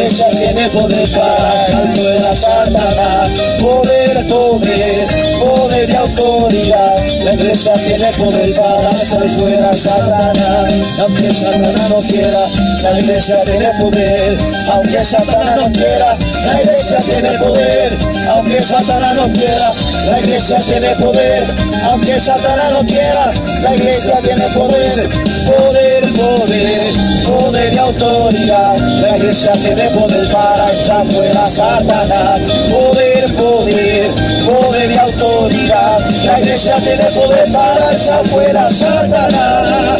La 0.02 0.08
iglesia 0.08 0.30
tiene 0.32 0.68
poder 0.70 1.08
para 1.12 1.64
echar 1.64 1.96
fuera 1.96 2.36
Satanás. 2.36 3.30
Poder, 3.60 4.26
poder, 4.26 5.08
poder 5.40 5.90
y 5.92 5.96
autoridad. 5.96 6.96
La 7.24 7.34
iglesia 7.34 7.74
tiene 7.74 8.12
poder 8.14 8.56
para 8.56 8.90
echar 8.90 9.30
fuera 9.38 9.72
Satanás. 9.74 10.74
Aunque 11.02 11.36
Satanás 11.36 11.90
no 11.90 12.00
quiera, 12.00 12.48
la 12.82 13.00
iglesia 13.00 13.44
tiene 13.46 13.70
poder. 13.80 14.38
Aunque 14.74 15.06
Satanás 15.06 15.56
no 15.62 15.72
quiera, 15.72 16.18
la 16.46 16.62
iglesia 16.62 16.98
tiene 16.98 17.30
poder. 17.38 17.98
Aunque 18.34 18.64
Satanás 18.64 19.16
no 19.16 19.34
quiera, 19.34 19.72
la 20.10 20.20
iglesia 20.20 20.58
tiene 20.66 20.90
poder. 20.96 21.46
Aunque 21.84 22.20
Satanás 22.20 22.72
no 22.72 22.80
quiera, 22.88 23.34
la 23.62 23.76
iglesia 23.76 24.16
tiene 24.24 24.46
poder. 24.48 25.10
Poder, 25.46 26.14
poder, 26.14 26.94
poder 27.28 27.74
y 27.74 27.78
autoridad. 27.78 28.78
La 29.02 29.18
iglesia 29.18 29.52
tiene 29.54 29.91
poder 29.98 30.28
para 30.32 30.72
echar 30.74 31.06
fuera 31.06 31.48
Satanás. 31.48 32.40
Poder, 32.70 33.36
poder, 33.36 34.12
poder 34.46 34.92
y 34.92 34.98
autoridad. 34.98 36.00
La 36.26 36.40
iglesia 36.40 36.76
tiene 36.78 37.04
poder 37.12 37.52
para 37.52 37.94
echar 37.94 38.28
fuera 38.28 38.70
Satanás. 38.70 40.00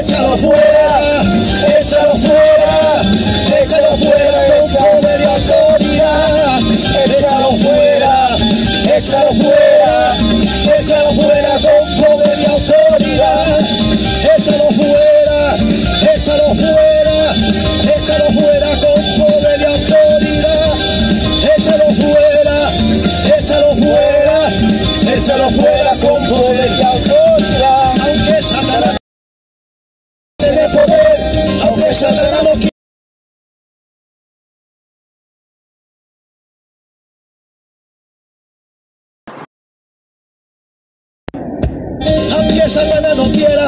Échalo 0.00 0.36
fuera, 0.38 1.00
échalo 1.80 2.16
fuera, 2.16 2.39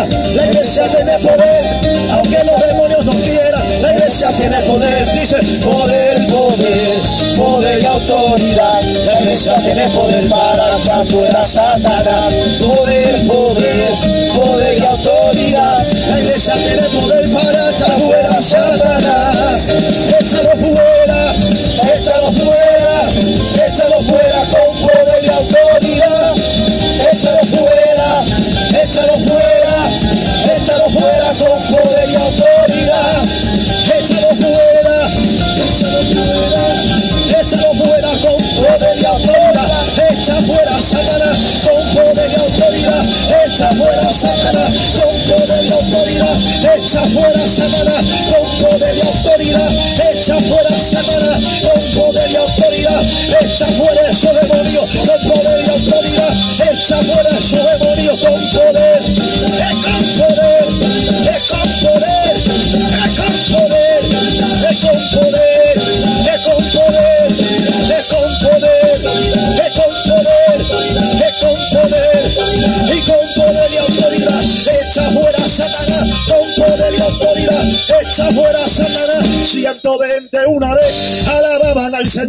la 0.08 0.46
iglesia 0.46 0.84
tiene 0.88 1.18
poder. 1.18 1.64
Aunque 2.12 2.44
los 2.44 2.66
demonios 2.66 3.04
no 3.04 3.12
quieran, 3.12 3.82
la 3.82 3.92
iglesia 3.92 4.28
tiene 4.32 4.56
poder. 4.60 5.12
Dice 5.12 5.36
poder, 5.62 6.26
poder, 6.26 6.98
poder 7.36 7.82
y 7.82 7.86
autoridad. 7.86 8.82
La 9.06 9.20
iglesia 9.20 9.54
tiene 9.62 9.88
poder 9.88 10.28
para 10.28 10.78
echar 10.78 11.06
fuera 11.06 11.44
Satanás. 11.44 12.34
Poder, 12.60 13.26
poder, 13.26 13.94
poder 14.34 14.78
y 14.78 14.86
autoridad. 14.86 15.86
La 16.10 16.20
iglesia 16.20 16.54
tiene 16.54 16.82
poder 16.88 17.30
para 17.30 17.61
Echa 40.32 40.40
fuera 40.46 40.80
Satanás 40.80 41.38
con 41.62 41.94
poder 41.94 42.30
y 42.30 42.34
autoridad. 42.40 43.04
Echa 43.44 43.68
fuera 43.74 44.10
Satanás 44.10 44.72
con 44.98 45.36
poder 45.36 45.64
y 45.64 45.72
autoridad. 45.72 46.36
Echa 46.74 47.00
fuera 47.02 47.48
Satanás 47.48 48.04
con 48.30 48.64
poder 48.64 48.96
y 48.96 49.00
autoridad. 49.02 49.70
Echa 50.10 50.36
fuera 50.40 50.61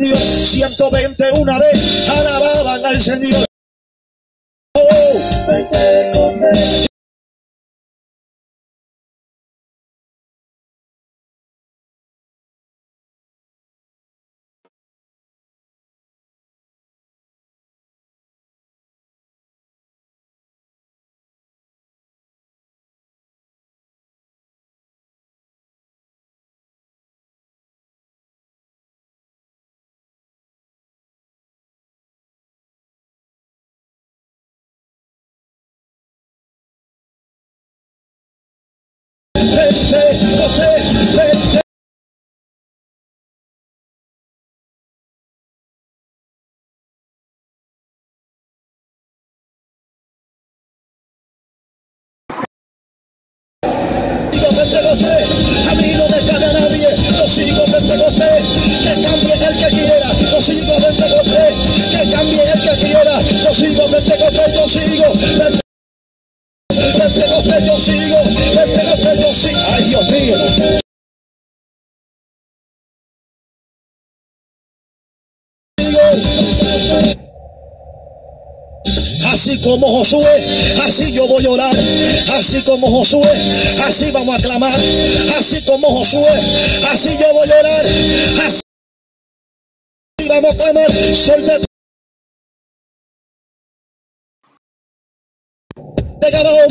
Señor. 0.03 0.17
120 0.17 1.31
una 1.39 1.57
vez 1.59 2.09
alababan 2.09 2.85
al 2.85 3.01
Señor. 3.01 3.52
Que 62.53 62.67
cambie 62.67 62.71
el 62.71 62.79
que 62.79 62.85
quiera, 62.85 63.21
yo 63.43 63.53
sigo 63.53 63.87
Pentecostés, 63.87 64.53
yo 64.53 64.69
sigo 64.69 65.05
Pentecostés. 67.03 67.65
Yo 67.65 67.79
sigo, 67.79 68.17
Pentecostés 68.55 69.19
yo 69.19 69.33
sigo. 69.33 69.59
Ay 69.73 69.83
Dios 69.85 70.09
mío. 70.11 70.35
Así 79.25 79.59
como 79.61 79.87
Josué, 79.87 80.43
así 80.85 81.11
yo 81.13 81.27
voy 81.27 81.45
a 81.45 81.49
orar. 81.49 81.75
Así 82.33 82.61
como 82.61 82.87
Josué, 82.87 83.31
así 83.85 84.11
vamos 84.11 84.35
a 84.35 84.39
clamar. 84.39 84.79
Así 85.37 85.61
como 85.63 85.89
Josué, 85.97 86.39
así 86.91 87.17
yo 87.19 87.33
voy 87.33 87.51
a 87.51 87.59
orar. 87.59 87.85
Así 88.45 88.61
vamos 90.29 90.53
a 90.53 90.57
clamar. 90.57 90.91
Soy 91.15 91.41
de 91.41 91.72
de 96.23 96.31
Gabaón, 96.31 96.67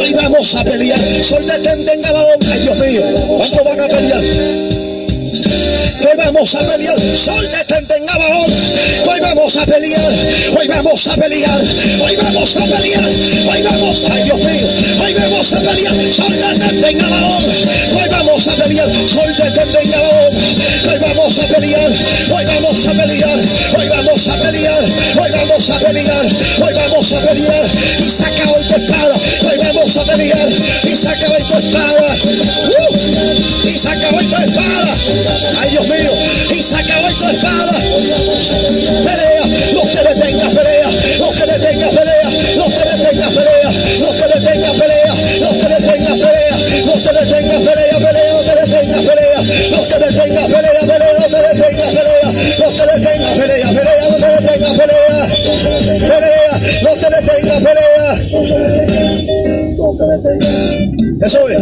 hoy 0.00 0.12
vamos 0.14 0.54
a 0.54 0.64
pelear. 0.64 0.98
Sol 1.22 1.46
detente 1.46 1.92
en 1.92 2.02
Gabaón. 2.02 2.38
Ay, 2.50 2.60
Dios 2.60 2.78
mío, 2.78 3.02
¿cuánto 3.36 3.64
van 3.64 3.80
a 3.80 3.88
pelear? 3.88 4.22
Hoy 5.98 6.12
vamos 6.16 6.54
a 6.54 6.58
pelear. 6.66 6.96
Sol 7.16 7.44
en 7.44 8.06
hoy 9.08 9.20
vamos 9.20 9.56
a 9.56 9.66
pelear. 9.66 10.12
Hoy 10.56 10.68
vamos 10.68 11.06
a 11.06 11.16
pelear. 11.16 11.60
Hoy 12.00 12.16
vamos 12.16 12.56
a 12.56 12.64
pelear. 12.64 13.10
Hoy 13.48 13.62
vamos, 13.62 14.04
ay 14.10 14.22
Dios 14.24 14.38
mío. 14.38 14.66
Hoy 15.02 15.14
vamos 15.14 15.52
a 15.52 15.60
pelear. 15.60 15.94
Sol 16.12 16.32
detente 16.32 16.90
en 16.90 17.04
hoy 17.04 18.08
vamos 18.10 18.48
a 18.48 18.52
pelear. 18.56 18.88
Sol 19.08 19.24
en 19.24 19.44
hoy 19.44 20.98
vamos 20.98 21.38
a 21.38 21.42
pelear. 21.42 21.90
Hoy 22.28 22.44
vamos 22.44 22.86
a 22.86 22.92
pelear. 22.92 23.40
Hoy 23.76 23.88
vamos 23.88 24.28
a 24.28 24.34
pelear. 24.36 24.84
Hoy 25.18 25.30
vamos 25.32 25.70
a 25.70 25.78
pelear. 25.78 26.26
Hoy 26.62 26.74
vamos 26.74 27.12
a 27.12 27.20
pelear. 27.20 27.66
Y 28.06 28.10
saca 28.10 28.50
hoy 28.50 28.64
tu 28.64 28.74
espada. 28.76 29.16
Hoy 29.48 29.58
vamos 29.58 29.96
a 29.96 30.02
pelear. 30.04 30.48
Y 30.84 30.96
saca 30.96 31.28
hoy 31.30 31.42
tu 31.42 31.58
espada. 31.58 32.16
Uh, 32.66 33.68
y 33.68 33.78
saca 33.78 34.08
hoy 34.14 34.26
tu 34.26 34.36
espada. 34.36 34.96
Dios 35.76 35.85
mío. 35.88 36.12
Y 36.54 36.62
saca 36.62 37.00
hoy 37.00 37.14
tu 37.14 37.28
espada. 37.28 37.72
Pelea. 39.04 39.44
No 39.74 39.82
te 39.82 40.02
detengas, 40.02 40.54
pelea. 40.54 40.88
No 41.18 41.28
te 41.30 41.46
detengas, 41.46 41.92
pelea. 41.94 42.28
No 42.56 42.64
te 42.66 42.84
detengas, 42.84 43.32
pelea. 43.32 43.70
No 44.00 44.10
te 44.10 44.26
detengas, 44.28 44.74
pelea. 44.76 45.12
No 45.40 45.50
te 45.50 45.68
detengas, 45.68 46.18
pelea. 46.18 46.56
No 46.86 46.92
te 46.92 47.12
detengas, 47.12 47.60
pelea, 47.62 47.98
pelea. 47.98 48.32
No 48.32 48.40
te 48.42 48.54
detengas, 48.60 49.02
pelea. 49.04 49.40
No 49.70 49.80
te 49.82 49.96
detengas, 49.98 50.46
pelea, 50.46 50.80
pelea. 50.80 51.12
No 51.20 51.28
te 51.28 51.40
detengas, 51.42 51.90
pelea. 51.94 52.28
No 52.58 52.68
te 52.70 52.84
detengas, 52.86 53.32
pelea, 53.36 53.68
pelea. 53.68 54.00
No 54.08 54.16
te 54.16 54.28
detengas, 54.30 54.74
pelea. 54.76 55.26
Pelea. 56.06 56.52
No 56.82 56.90
te 56.94 57.06
detengas, 57.10 57.58
pelea. 57.62 58.06
Eso 61.22 61.48
es. 61.48 61.56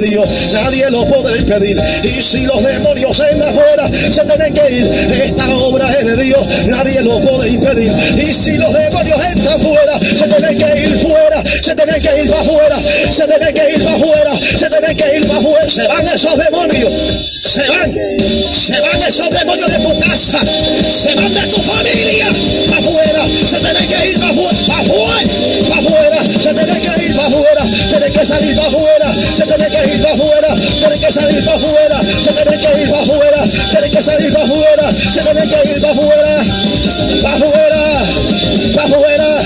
Dios. 0.00 0.28
Nadie 0.52 0.90
lo 0.90 1.06
puede 1.06 1.38
impedir. 1.38 1.76
Y 2.02 2.22
si 2.22 2.42
los 2.46 2.62
demonios 2.62 3.20
en 3.30 3.42
afuera 3.42 3.90
se 4.10 4.24
tienen 4.24 4.54
que 4.54 4.72
ir. 4.72 4.86
Esta 5.24 5.48
obra 5.56 5.88
es 5.90 6.06
de 6.06 6.22
Dios. 6.22 6.46
Nadie 6.66 7.02
lo 7.02 7.20
puede 7.20 7.50
impedir. 7.50 7.92
Y 8.16 8.32
si 8.32 8.56
los 8.58 8.72
demonios 8.72 9.18
entran 9.32 9.60
fuera, 9.60 9.98
se 10.00 10.26
tienen 10.26 10.58
que 10.58 10.80
ir 10.80 10.98
fuera. 10.98 11.42
Se 11.62 11.74
tienen 11.74 12.00
que 12.00 12.22
ir 12.22 12.30
para 12.30 12.40
afuera. 12.42 12.78
Se 13.10 13.26
tienen 13.26 13.54
que 13.54 13.72
ir 13.72 13.84
para 13.84 13.96
afuera. 13.96 14.32
Se 14.58 14.70
tienen 14.70 14.96
que 14.96 15.16
ir 15.16 15.26
para 15.26 15.38
afuera. 15.40 15.70
Se 15.70 15.88
van 15.88 16.08
esos 16.08 16.38
demonios. 16.38 16.92
Se 17.42 17.68
van. 17.68 17.94
Se 18.52 18.80
van 18.80 19.02
esos 19.02 19.30
demonios 19.30 19.70
de 19.70 19.78
tu 19.78 20.00
casa. 20.00 20.38
Se 20.90 21.14
van 21.14 21.32
de 21.32 21.40
tu 21.48 21.60
familia. 21.62 22.26
Para 22.68 22.80
afuera. 22.80 23.24
Se 23.48 23.58
tienen 23.58 23.88
que 23.88 24.10
ir 24.10 24.16
afuera. 24.16 24.56
Afuera. 24.78 25.78
Afuera. 25.78 26.22
Se 26.42 26.54
tienen 26.54 26.80
que 26.80 27.04
ir 27.04 27.16
para 27.16 27.28
afuera. 27.28 27.62
Tienen 27.90 28.12
que 28.12 28.26
salir 28.26 28.56
para 28.56 28.68
afuera. 28.68 28.95
Se 29.56 29.62
tienen 29.62 29.88
que 29.88 29.96
ir 29.96 30.02
para 30.02 30.14
afuera. 30.14 30.54
Tienen 30.54 31.00
que 31.00 31.12
salir 31.12 31.44
para 31.44 31.56
afuera. 31.56 32.00
Se 32.22 32.32
tienen 32.32 32.60
que 32.60 32.82
ir 32.82 32.90
para 32.90 33.02
afuera. 33.02 33.44
Tienen 33.70 33.90
que 33.90 34.02
salir 34.02 34.32
para 34.32 34.44
afuera. 34.44 34.92
Se 34.92 35.20
tienen 35.22 35.48
que 35.48 35.70
ir 35.72 35.80
para 35.80 35.92
afuera. 35.92 36.44
Para 37.22 37.34
afuera. 37.36 38.04
Para 38.74 38.84
afuera. 38.84 39.42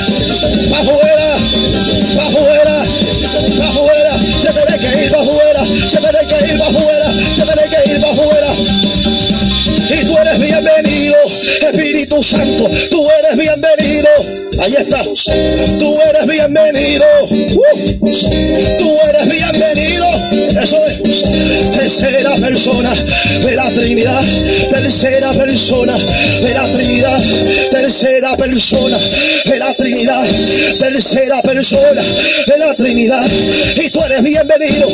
Para 0.69 0.81
afuera. 0.81 1.37
Para 2.17 2.27
afuera. 2.27 2.85
Para 3.57 3.69
afuera. 3.69 4.13
Se 4.41 4.49
tienen 4.51 4.81
que 4.81 5.05
ir 5.05 5.11
para 5.13 5.23
afuera. 5.23 5.67
Se 5.89 5.99
tienen 5.99 6.27
que 6.27 6.53
ir 6.53 6.59
para 6.59 6.71
afuera. 6.71 7.13
Se 7.37 7.43
tienen 7.43 7.71
que 7.71 7.91
ir 7.91 8.01
para 8.01 8.13
afuera. 8.13 8.51
Y 9.91 10.05
tú 10.05 10.17
eres 10.19 10.39
bienvenido, 10.41 11.17
Espíritu 11.63 12.23
Santo, 12.23 12.71
tú 12.91 13.07
eres 13.19 13.37
bienvenido. 13.37 14.09
Ahí 14.61 14.75
está. 14.75 15.03
Tú 15.79 15.97
eres 16.01 16.27
bienvenido. 16.27 17.07
Uh. 17.23 18.80
Tercera 21.91 22.37
persona 22.37 22.95
de 22.95 23.57
la 23.57 23.69
Trinidad. 23.71 24.23
Tercera 24.71 25.33
persona 25.33 25.97
de 25.97 26.55
la 26.55 26.71
Trinidad. 26.71 27.21
Tercera 27.69 28.37
persona 28.37 28.97
de 29.45 29.59
la 29.59 29.75
Trinidad. 29.75 30.25
Tercera 30.79 31.43
persona 31.43 32.03
de 32.47 32.59
la 32.59 32.75
Trinidad. 32.75 33.29
Y 33.75 33.91
tú 33.91 34.05
eres 34.05 34.23
bienvenido. 34.23 34.89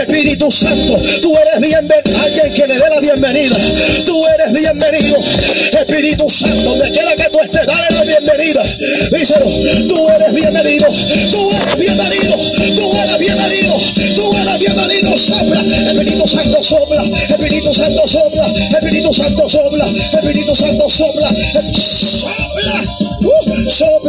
Espíritu 0.00 0.48
Santo, 0.52 0.96
tú 1.22 1.34
eres 1.36 1.60
bienvenido. 1.60 2.22
Alguien 2.22 2.54
que 2.54 2.66
le 2.68 2.74
dé 2.74 2.88
la 2.88 3.00
bienvenida. 3.00 3.56
Tú 4.06 4.24
eres 4.28 4.52
bienvenido. 4.52 5.16
Espíritu 5.72 6.30
Santo, 6.30 6.70
donde 6.70 6.90
quiera 6.90 7.16
que 7.16 7.30
tú 7.32 7.40
estés, 7.40 7.66
dale 7.66 7.86
la 7.90 8.04
bienvenida. 8.04 8.62
Díselo, 9.10 9.46
tú 9.88 10.08
eres 10.08 10.32
bienvenido. 10.32 10.86
Tú 11.32 11.50
eres 11.50 11.78
bienvenido. 11.80 12.36
Tú 12.76 12.96
eres 12.96 13.18
bienvenido. 13.18 13.57
Eres 14.68 14.76
bienvenido. 14.76 15.16
Sopla. 15.16 15.60
Espíritu 15.60 16.28
Santo 16.28 16.62
sopla. 16.62 17.02
Espíritu 17.02 17.72
Santo 17.72 18.06
sopla. 18.06 18.46
Espíritu 18.70 19.12
Santo 19.12 19.48
sopla. 19.48 19.86
Espíritu 19.86 20.54
Santo 20.54 20.90
sopla. 20.90 21.30
Sopla. 21.74 22.82
Uh, 23.20 23.70
sopla. 23.70 24.07